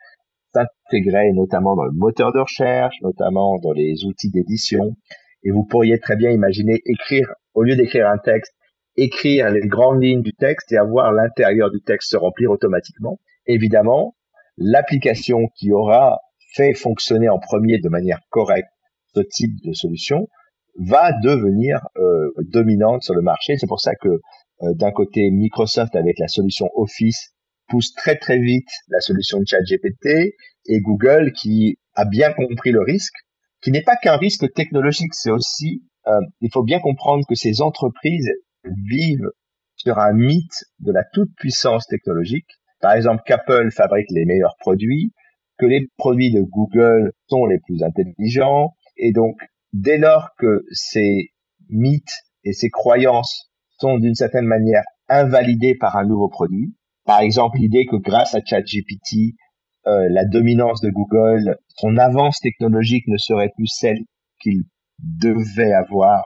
s'intégrer 0.53 1.33
notamment 1.33 1.77
dans 1.77 1.85
le 1.85 1.93
moteur 1.93 2.33
de 2.33 2.41
recherche, 2.41 2.97
notamment 3.03 3.59
dans 3.59 3.73
les 3.73 4.05
outils 4.05 4.31
d'édition. 4.31 4.97
Et 5.45 5.51
vous 5.51 5.65
pourriez 5.65 5.99
très 5.99 6.17
bien 6.17 6.31
imaginer 6.31 6.81
écrire, 6.85 7.33
au 7.55 7.63
lieu 7.63 7.77
d'écrire 7.77 8.09
un 8.09 8.19
texte, 8.19 8.53
écrire 8.97 9.51
les 9.51 9.67
grandes 9.67 10.03
lignes 10.03 10.23
du 10.23 10.35
texte 10.35 10.73
et 10.73 10.77
avoir 10.77 11.13
l'intérieur 11.13 11.71
du 11.71 11.81
texte 11.81 12.11
se 12.11 12.17
remplir 12.17 12.51
automatiquement. 12.51 13.21
Évidemment, 13.47 14.17
l'application 14.57 15.47
qui 15.57 15.73
aura 15.73 16.19
fait 16.55 16.75
fonctionner 16.75 17.29
en 17.29 17.39
premier 17.39 17.79
de 17.79 17.89
manière 17.89 18.19
correcte 18.31 18.69
ce 19.15 19.21
type 19.21 19.55
de 19.65 19.73
solution 19.73 20.29
va 20.79 21.13
devenir 21.13 21.87
euh, 21.97 22.31
dominante 22.39 23.03
sur 23.03 23.15
le 23.15 23.23
marché. 23.23 23.57
C'est 23.59 23.67
pour 23.67 23.81
ça 23.81 23.95
que 23.95 24.21
d'un 24.61 24.91
côté, 24.91 25.31
Microsoft 25.31 25.95
avec 25.95 26.19
la 26.19 26.29
solution 26.29 26.69
Office 26.75 27.35
pousse 27.69 27.95
très 27.95 28.17
très 28.17 28.39
vite 28.39 28.69
la 28.89 29.01
solution 29.01 29.39
de 29.39 29.45
ChatGPT 29.47 30.35
et 30.67 30.81
Google 30.81 31.33
qui 31.33 31.79
a 31.95 32.05
bien 32.05 32.33
compris 32.33 32.73
le 32.73 32.81
risque, 32.81 33.15
qui 33.63 33.71
n'est 33.71 33.83
pas 33.83 33.97
qu'un 33.97 34.17
risque 34.17 34.53
technologique, 34.53 35.15
c'est 35.15 35.31
aussi, 35.31 35.83
euh, 36.07 36.21
il 36.41 36.51
faut 36.53 36.63
bien 36.63 36.81
comprendre 36.81 37.25
que 37.29 37.35
ces 37.35 37.61
entreprises 37.61 38.31
vivent 38.65 39.31
sur 39.77 39.99
un 39.99 40.13
mythe 40.13 40.65
de 40.81 40.93
la 40.93 41.05
toute-puissance 41.13 41.87
technologique. 41.87 42.49
Par 42.81 42.93
exemple, 42.93 43.23
qu'Apple 43.27 43.71
fabrique 43.71 44.11
les 44.11 44.25
meilleurs 44.25 44.57
produits, 44.61 45.13
que 45.59 45.67
les 45.67 45.89
produits 45.97 46.33
de 46.33 46.43
Google 46.43 47.13
sont 47.27 47.47
les 47.47 47.59
plus 47.67 47.83
intelligents, 47.83 48.75
et 48.97 49.13
donc 49.13 49.37
dès 49.73 49.99
lors 49.99 50.31
que 50.39 50.65
ces 50.71 51.31
mythes 51.69 52.23
et 52.45 52.53
ces 52.53 52.71
croyances 52.71 53.48
sont 53.79 53.99
d'une 53.99 54.15
certaine 54.15 54.47
manière 54.47 54.83
invalidés 55.09 55.75
par 55.75 55.97
un 55.97 56.05
nouveau 56.05 56.29
produit. 56.29 56.75
Par 57.05 57.21
exemple, 57.21 57.59
l'idée 57.59 57.87
que 57.87 57.97
grâce 57.97 58.35
à 58.35 58.41
ChatGPT, 58.45 59.35
euh, 59.87 60.09
la 60.11 60.25
dominance 60.25 60.81
de 60.81 60.91
Google, 60.91 61.57
son 61.69 61.97
avance 61.97 62.41
technologique 62.41 63.07
ne 63.09 63.17
serait 63.17 63.51
plus 63.57 63.69
celle 63.69 64.01
qu'ils 64.41 64.65
devaient 64.99 65.73
avoir, 65.73 66.25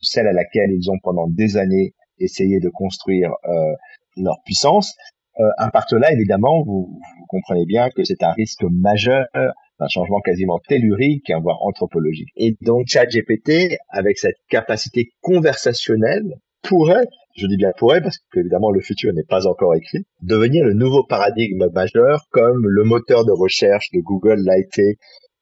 celle 0.00 0.26
à 0.26 0.32
laquelle 0.32 0.70
ils 0.70 0.90
ont 0.90 0.98
pendant 1.02 1.28
des 1.28 1.56
années 1.56 1.92
essayé 2.18 2.60
de 2.60 2.70
construire 2.70 3.30
euh, 3.44 3.74
leur 4.16 4.36
puissance. 4.44 4.94
Euh, 5.40 5.50
de 5.58 5.96
là, 5.96 6.12
évidemment, 6.12 6.62
vous, 6.62 6.98
vous 7.18 7.26
comprenez 7.28 7.66
bien 7.66 7.90
que 7.90 8.04
c'est 8.04 8.22
un 8.22 8.32
risque 8.32 8.64
majeur, 8.70 9.26
un 9.34 9.88
changement 9.88 10.20
quasiment 10.20 10.60
tellurique, 10.68 11.32
voire 11.42 11.62
anthropologique. 11.62 12.28
Et 12.36 12.56
donc 12.62 12.86
ChatGPT, 12.86 13.76
avec 13.88 14.18
cette 14.18 14.36
capacité 14.48 15.10
conversationnelle, 15.20 16.34
pourrait, 16.62 17.06
je 17.36 17.46
dis 17.46 17.56
bien 17.56 17.72
pourrait 17.76 18.00
parce 18.00 18.18
que 18.30 18.40
évidemment 18.40 18.70
le 18.70 18.80
futur 18.80 19.12
n'est 19.12 19.24
pas 19.24 19.46
encore 19.46 19.74
écrit, 19.74 20.06
devenir 20.22 20.64
le 20.64 20.74
nouveau 20.74 21.04
paradigme 21.04 21.68
majeur 21.72 22.26
comme 22.30 22.66
le 22.66 22.84
moteur 22.84 23.24
de 23.24 23.32
recherche 23.32 23.90
de 23.92 24.00
Google 24.00 24.40
l'a 24.44 24.58
été 24.58 24.98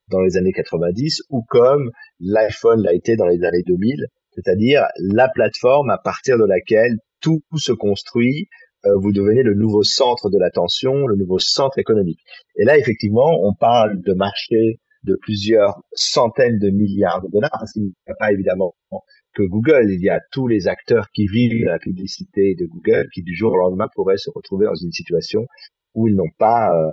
dans 0.08 0.20
les 0.20 0.36
années 0.36 0.52
90 0.52 1.22
ou 1.30 1.44
comme 1.48 1.90
l'iPhone 2.18 2.82
l'a 2.82 2.94
été 2.94 3.16
dans 3.16 3.26
les 3.26 3.44
années 3.44 3.62
2000, 3.66 4.06
c'est-à-dire 4.34 4.86
la 4.98 5.28
plateforme 5.28 5.90
à 5.90 5.98
partir 5.98 6.38
de 6.38 6.44
laquelle 6.44 6.96
tout 7.20 7.42
se 7.56 7.72
construit 7.72 8.48
euh, 8.86 8.96
vous 8.96 9.12
devenez 9.12 9.42
le 9.42 9.54
nouveau 9.54 9.82
centre 9.82 10.30
de 10.30 10.38
l'attention, 10.38 11.06
le 11.06 11.16
nouveau 11.16 11.38
centre 11.38 11.78
économique. 11.78 12.20
Et 12.56 12.64
là, 12.64 12.78
effectivement, 12.78 13.28
on 13.42 13.52
parle 13.52 14.00
de 14.00 14.14
marchés 14.14 14.80
de 15.04 15.16
plusieurs 15.20 15.80
centaines 15.92 16.58
de 16.58 16.70
milliards 16.70 17.22
de 17.22 17.28
dollars. 17.28 17.64
Il 17.76 17.84
n'y 17.84 17.92
a 18.08 18.14
pas 18.18 18.32
évidemment 18.32 18.74
que 19.34 19.42
Google, 19.42 19.90
il 19.90 20.02
y 20.02 20.08
a 20.08 20.20
tous 20.32 20.48
les 20.48 20.68
acteurs 20.68 21.08
qui 21.14 21.26
vivent 21.26 21.64
la 21.64 21.78
publicité 21.78 22.54
de 22.58 22.66
Google 22.66 23.08
qui 23.14 23.22
du 23.22 23.34
jour 23.34 23.52
au 23.52 23.56
lendemain 23.56 23.88
pourraient 23.94 24.18
se 24.18 24.30
retrouver 24.34 24.66
dans 24.66 24.74
une 24.74 24.92
situation 24.92 25.46
où 25.94 26.08
ils 26.08 26.14
n'ont 26.14 26.30
pas 26.38 26.70
euh, 26.74 26.90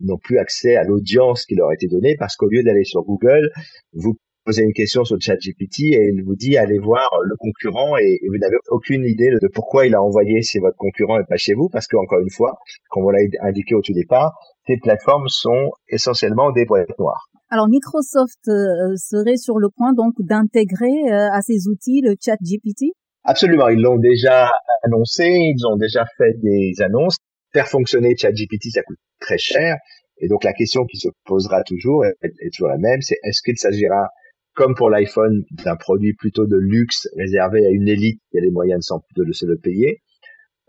n'ont 0.00 0.18
plus 0.18 0.38
accès 0.38 0.76
à 0.76 0.84
l'audience 0.84 1.44
qui 1.44 1.54
leur 1.54 1.68
a 1.68 1.74
été 1.74 1.86
donnée 1.86 2.16
parce 2.18 2.36
qu'au 2.36 2.48
lieu 2.48 2.62
d'aller 2.62 2.84
sur 2.84 3.02
Google, 3.02 3.50
vous 3.92 4.16
posez 4.44 4.62
une 4.62 4.72
question 4.72 5.04
sur 5.04 5.20
ChatGPT 5.20 5.80
et 5.80 6.10
il 6.12 6.24
vous 6.24 6.34
dit 6.34 6.56
allez 6.56 6.78
voir 6.78 7.08
le 7.22 7.36
concurrent 7.36 7.96
et, 7.98 8.18
vous 8.28 8.38
n'avez 8.38 8.56
aucune 8.70 9.04
idée 9.04 9.30
de 9.30 9.48
pourquoi 9.48 9.86
il 9.86 9.94
a 9.94 10.02
envoyé 10.02 10.42
chez 10.42 10.58
votre 10.58 10.76
concurrent 10.76 11.20
et 11.20 11.24
pas 11.28 11.36
chez 11.36 11.54
vous 11.54 11.68
parce 11.68 11.86
qu'encore 11.86 12.20
une 12.20 12.30
fois, 12.30 12.58
comme 12.90 13.04
on 13.04 13.10
l'a 13.10 13.20
indiqué 13.42 13.74
au 13.74 13.82
tout 13.82 13.92
départ, 13.92 14.32
ces 14.66 14.76
plateformes 14.78 15.28
sont 15.28 15.70
essentiellement 15.88 16.50
des 16.50 16.64
boîtes 16.64 16.98
noires. 16.98 17.28
Alors 17.52 17.68
Microsoft 17.68 18.48
euh, 18.48 18.96
serait 18.96 19.36
sur 19.36 19.58
le 19.58 19.68
point 19.68 19.92
donc 19.92 20.14
d'intégrer 20.20 21.12
euh, 21.12 21.28
à 21.30 21.42
ces 21.42 21.68
outils 21.68 22.00
le 22.02 22.14
ChatGPT 22.18 22.94
Absolument, 23.24 23.68
ils 23.68 23.78
l'ont 23.78 23.98
déjà 23.98 24.50
annoncé, 24.82 25.26
ils 25.26 25.66
ont 25.66 25.76
déjà 25.76 26.06
fait 26.16 26.32
des 26.42 26.72
annonces. 26.80 27.18
Faire 27.52 27.68
fonctionner 27.68 28.16
ChatGPT, 28.16 28.70
ça 28.72 28.82
coûte 28.82 28.96
très 29.20 29.36
cher. 29.36 29.76
Et 30.16 30.28
donc 30.28 30.44
la 30.44 30.54
question 30.54 30.86
qui 30.86 30.96
se 30.96 31.08
posera 31.26 31.62
toujours 31.62 32.06
est, 32.06 32.16
est 32.22 32.54
toujours 32.54 32.70
la 32.70 32.78
même, 32.78 33.02
c'est 33.02 33.18
est-ce 33.22 33.42
qu'il 33.42 33.58
s'agira, 33.58 34.08
comme 34.54 34.74
pour 34.74 34.88
l'iPhone, 34.88 35.44
d'un 35.62 35.76
produit 35.76 36.14
plutôt 36.14 36.46
de 36.46 36.56
luxe 36.56 37.06
réservé 37.18 37.66
à 37.66 37.70
une 37.70 37.86
élite 37.86 38.18
qui 38.30 38.38
a 38.38 38.40
les 38.40 38.50
moyens 38.50 38.88
de, 39.14 39.24
de 39.24 39.32
se 39.32 39.44
le 39.44 39.58
payer, 39.58 40.00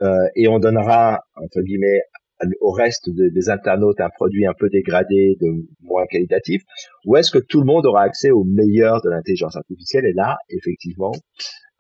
euh, 0.01 0.27
et 0.35 0.49
on 0.49 0.59
donnera 0.59 1.21
entre 1.35 1.61
guillemets 1.61 2.01
au 2.61 2.71
reste 2.71 3.09
des 3.09 3.49
internautes 3.49 3.99
un 3.99 4.09
produit 4.09 4.45
un 4.45 4.53
peu 4.57 4.69
dégradé, 4.69 5.37
de 5.41 5.47
moins 5.81 6.05
qualitatif, 6.05 6.61
ou 7.05 7.15
est-ce 7.15 7.31
que 7.31 7.39
tout 7.39 7.59
le 7.59 7.65
monde 7.65 7.85
aura 7.85 8.03
accès 8.03 8.31
au 8.31 8.43
meilleur 8.43 9.01
de 9.01 9.09
l'intelligence 9.09 9.55
artificielle? 9.55 10.05
Et 10.05 10.13
là, 10.13 10.37
effectivement, 10.49 11.11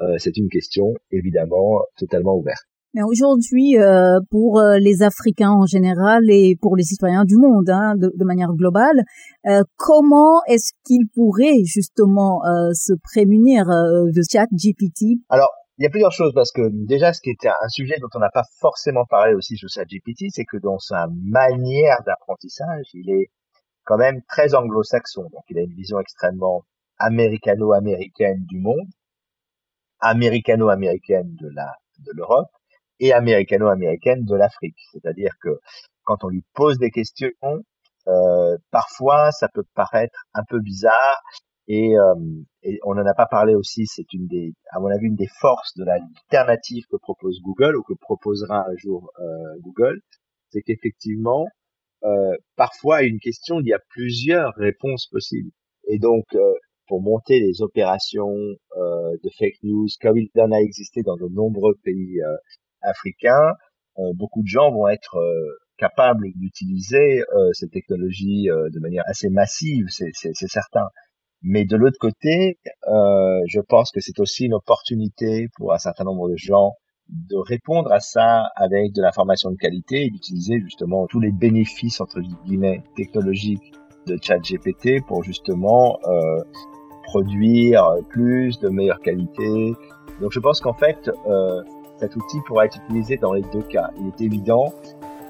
euh, 0.01 0.15
c'est 0.17 0.37
une 0.37 0.49
question 0.49 0.93
évidemment 1.11 1.81
totalement 1.97 2.35
ouverte. 2.35 2.65
Mais 2.95 3.01
aujourd'hui, 3.01 3.79
euh, 3.79 4.19
pour 4.29 4.59
euh, 4.59 4.77
les 4.77 5.01
Africains 5.01 5.49
en 5.49 5.65
général 5.65 6.21
et 6.29 6.55
pour 6.61 6.75
les 6.75 6.83
citoyens 6.83 7.25
du 7.25 7.37
monde, 7.37 7.67
hein, 7.71 7.95
de, 7.95 8.13
de, 8.15 8.23
manière 8.23 8.53
globale, 8.53 9.01
euh, 9.47 9.63
comment 9.77 10.41
est-ce 10.47 10.73
qu'ils 10.85 11.07
pourraient 11.15 11.63
justement 11.65 12.41
se 12.73 12.93
prémunir 13.01 13.65
de 13.65 14.21
chat 14.31 14.45
GPT 14.51 15.19
Alors, 15.29 15.49
il 15.77 15.83
y 15.83 15.87
a 15.87 15.89
plusieurs 15.89 16.11
choses 16.11 16.33
parce 16.33 16.51
que 16.51 16.61
déjà, 16.71 17.13
ce 17.13 17.21
qui 17.21 17.31
était 17.31 17.49
un 17.49 17.69
sujet 17.69 17.95
dont 17.99 18.09
on 18.13 18.19
n'a 18.19 18.29
pas 18.29 18.43
forcément 18.59 19.05
parlé 19.05 19.33
aussi 19.33 19.57
sur 19.57 19.69
ChatGPT, 19.69 20.25
c'est 20.29 20.45
que 20.45 20.57
dans 20.57 20.77
sa 20.77 21.07
manière 21.23 22.03
d'apprentissage, 22.05 22.85
il 22.93 23.09
est 23.09 23.31
quand 23.83 23.97
même 23.97 24.21
très 24.29 24.53
anglo-saxon. 24.55 25.23
Donc, 25.23 25.43
il 25.49 25.57
a 25.57 25.61
une 25.61 25.73
vision 25.73 25.99
extrêmement 25.99 26.63
américano-américaine 26.99 28.45
du 28.47 28.59
monde, 28.59 28.87
américano-américaine 29.99 31.35
de 31.35 31.49
la 31.49 31.73
de 31.99 32.11
l'Europe 32.13 32.49
et 32.99 33.13
américano-américaine 33.13 34.25
de 34.25 34.35
l'Afrique. 34.35 34.77
C'est-à-dire 34.91 35.33
que 35.41 35.59
quand 36.03 36.23
on 36.23 36.29
lui 36.29 36.43
pose 36.53 36.77
des 36.77 36.91
questions, 36.91 37.31
euh, 38.07 38.57
parfois 38.71 39.31
ça 39.31 39.47
peut 39.47 39.65
paraître 39.73 40.25
un 40.33 40.43
peu 40.43 40.59
bizarre 40.59 41.21
et, 41.67 41.97
euh, 41.97 42.15
et, 42.63 42.79
on 42.83 42.95
n'en 42.95 43.05
a 43.05 43.13
pas 43.13 43.27
parlé 43.27 43.55
aussi. 43.55 43.85
C'est 43.85 44.11
une 44.13 44.27
des, 44.27 44.53
à 44.71 44.79
mon 44.79 44.87
avis, 44.87 45.07
une 45.07 45.15
des 45.15 45.29
forces 45.39 45.75
de 45.77 45.83
l'alternative 45.85 46.83
que 46.89 46.97
propose 46.97 47.39
Google 47.41 47.75
ou 47.77 47.83
que 47.83 47.93
proposera 47.93 48.65
un 48.67 48.75
jour 48.77 49.11
euh, 49.19 49.59
Google, 49.61 50.01
c'est 50.49 50.61
qu'effectivement, 50.61 51.47
euh, 52.03 52.35
parfois 52.55 53.03
une 53.03 53.19
question, 53.19 53.59
il 53.61 53.67
y 53.67 53.73
a 53.73 53.79
plusieurs 53.89 54.53
réponses 54.55 55.07
possibles. 55.07 55.51
Et 55.87 55.99
donc, 55.99 56.25
euh, 56.35 56.53
pour 56.87 57.01
monter 57.01 57.39
les 57.39 57.61
opérations 57.61 58.35
euh, 58.77 59.17
de 59.23 59.29
fake 59.37 59.63
news, 59.63 59.87
comme 60.01 60.17
il 60.17 60.29
en 60.37 60.51
a 60.51 60.59
existé 60.59 61.01
dans 61.01 61.15
de 61.15 61.27
nombreux 61.29 61.75
pays 61.83 62.21
euh, 62.21 62.35
africains, 62.81 63.53
beaucoup 64.15 64.41
de 64.41 64.47
gens 64.47 64.71
vont 64.71 64.87
être 64.87 65.15
capables 65.77 66.27
d'utiliser 66.35 67.21
ces 67.51 67.69
technologies 67.69 68.45
de 68.45 68.79
manière 68.79 69.03
assez 69.05 69.29
massive, 69.29 69.85
c'est 69.89 70.33
certain. 70.33 70.87
Mais 71.43 71.65
de 71.65 71.75
l'autre 71.75 71.97
côté, 71.99 72.57
je 72.87 73.59
pense 73.59 73.91
que 73.91 73.99
c'est 73.99 74.19
aussi 74.19 74.45
une 74.45 74.53
opportunité 74.53 75.49
pour 75.57 75.73
un 75.73 75.77
certain 75.77 76.03
nombre 76.05 76.29
de 76.29 76.37
gens 76.37 76.73
de 77.09 77.35
répondre 77.35 77.91
à 77.91 77.99
ça 77.99 78.49
avec 78.55 78.93
de 78.93 79.01
l'information 79.01 79.51
de 79.51 79.57
qualité 79.57 80.05
et 80.05 80.09
d'utiliser 80.09 80.59
justement 80.61 81.05
tous 81.07 81.19
les 81.19 81.31
bénéfices 81.31 82.01
entre 82.01 82.19
guillemets 82.21 82.81
technologiques 82.95 83.73
de 84.07 84.17
ChatGPT 84.21 85.05
pour 85.05 85.23
justement 85.23 85.99
euh, 86.07 86.43
produire 87.03 87.85
plus 88.09 88.59
de 88.59 88.69
meilleure 88.69 88.99
qualité. 88.99 89.73
Donc 90.21 90.31
je 90.31 90.39
pense 90.39 90.59
qu'en 90.59 90.73
fait, 90.73 91.09
euh, 91.27 91.61
cet 91.99 92.15
outil 92.15 92.37
pourra 92.47 92.65
être 92.65 92.77
utilisé 92.85 93.17
dans 93.17 93.33
les 93.33 93.43
deux 93.53 93.61
cas. 93.61 93.91
Il 93.99 94.07
est 94.07 94.21
évident 94.21 94.73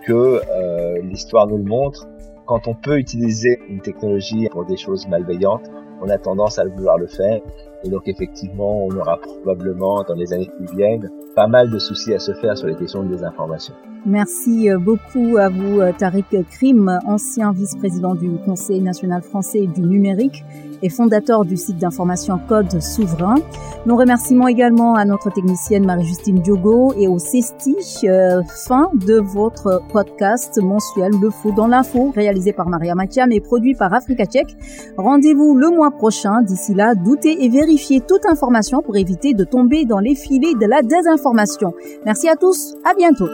que 0.05 0.13
euh, 0.13 1.01
l'histoire 1.01 1.47
nous 1.47 1.57
le 1.57 1.63
montre. 1.63 2.07
Quand 2.45 2.67
on 2.67 2.73
peut 2.73 2.97
utiliser 2.97 3.59
une 3.69 3.79
technologie 3.81 4.47
pour 4.49 4.65
des 4.65 4.77
choses 4.77 5.07
malveillantes, 5.07 5.69
on 6.01 6.09
a 6.09 6.17
tendance 6.17 6.59
à 6.59 6.65
vouloir 6.65 6.97
le 6.97 7.07
faire. 7.07 7.41
Et 7.83 7.89
donc 7.89 8.07
effectivement, 8.07 8.85
on 8.85 8.95
aura 8.95 9.17
probablement 9.17 10.03
dans 10.03 10.15
les 10.15 10.33
années 10.33 10.49
qui 10.57 10.75
viennent 10.75 11.09
pas 11.35 11.47
mal 11.47 11.69
de 11.69 11.79
soucis 11.79 12.13
à 12.13 12.19
se 12.19 12.33
faire 12.33 12.57
sur 12.57 12.67
les 12.67 12.75
questions 12.75 13.03
de 13.03 13.09
désinformation. 13.09 13.73
Merci 14.05 14.69
euh, 14.69 14.79
beaucoup 14.79 15.37
à 15.37 15.47
vous, 15.47 15.79
euh, 15.79 15.93
Tariq 15.97 16.43
Krim, 16.51 16.99
ancien 17.05 17.53
vice-président 17.53 18.15
du 18.15 18.31
Conseil 18.45 18.81
national 18.81 19.21
français 19.21 19.65
du 19.65 19.81
numérique 19.81 20.43
et 20.81 20.89
fondateur 20.89 21.45
du 21.45 21.55
site 21.55 21.77
d'information 21.77 22.37
Code 22.49 22.81
Souverain. 22.81 23.35
Nos 23.85 23.95
remerciements 23.95 24.49
également 24.49 24.95
à 24.95 25.05
notre 25.05 25.29
technicienne 25.29 25.85
Marie-Justine 25.85 26.41
Diogo 26.41 26.93
et 26.97 27.07
au 27.07 27.17
CESTI, 27.17 27.77
euh, 28.09 28.41
fin 28.65 28.89
de 28.93 29.15
votre 29.15 29.81
podcast 29.93 30.61
mensuel 30.61 31.13
Le 31.21 31.29
Faux 31.29 31.53
dans 31.53 31.67
l'info, 31.67 32.11
réalisé 32.13 32.51
par 32.51 32.67
Maria 32.67 32.95
Matiam 32.95 33.31
et 33.31 33.39
produit 33.39 33.73
par 33.73 33.93
Africa 33.93 34.25
Tchèque. 34.25 34.57
Rendez-vous 34.97 35.55
le 35.55 35.69
mois 35.69 35.91
prochain. 35.91 36.41
D'ici 36.41 36.73
là, 36.73 36.93
doutez 36.93 37.45
et 37.45 37.47
vérifiez 37.47 38.01
toute 38.01 38.25
information 38.25 38.81
pour 38.81 38.97
éviter 38.97 39.33
de 39.33 39.45
tomber 39.45 39.85
dans 39.85 39.99
les 39.99 40.15
filets 40.15 40.55
de 40.55 40.65
la 40.65 40.81
désinformation. 40.81 41.22
Merci 42.05 42.29
à 42.29 42.35
tous. 42.35 42.75
À 42.83 42.93
bientôt. 42.93 43.27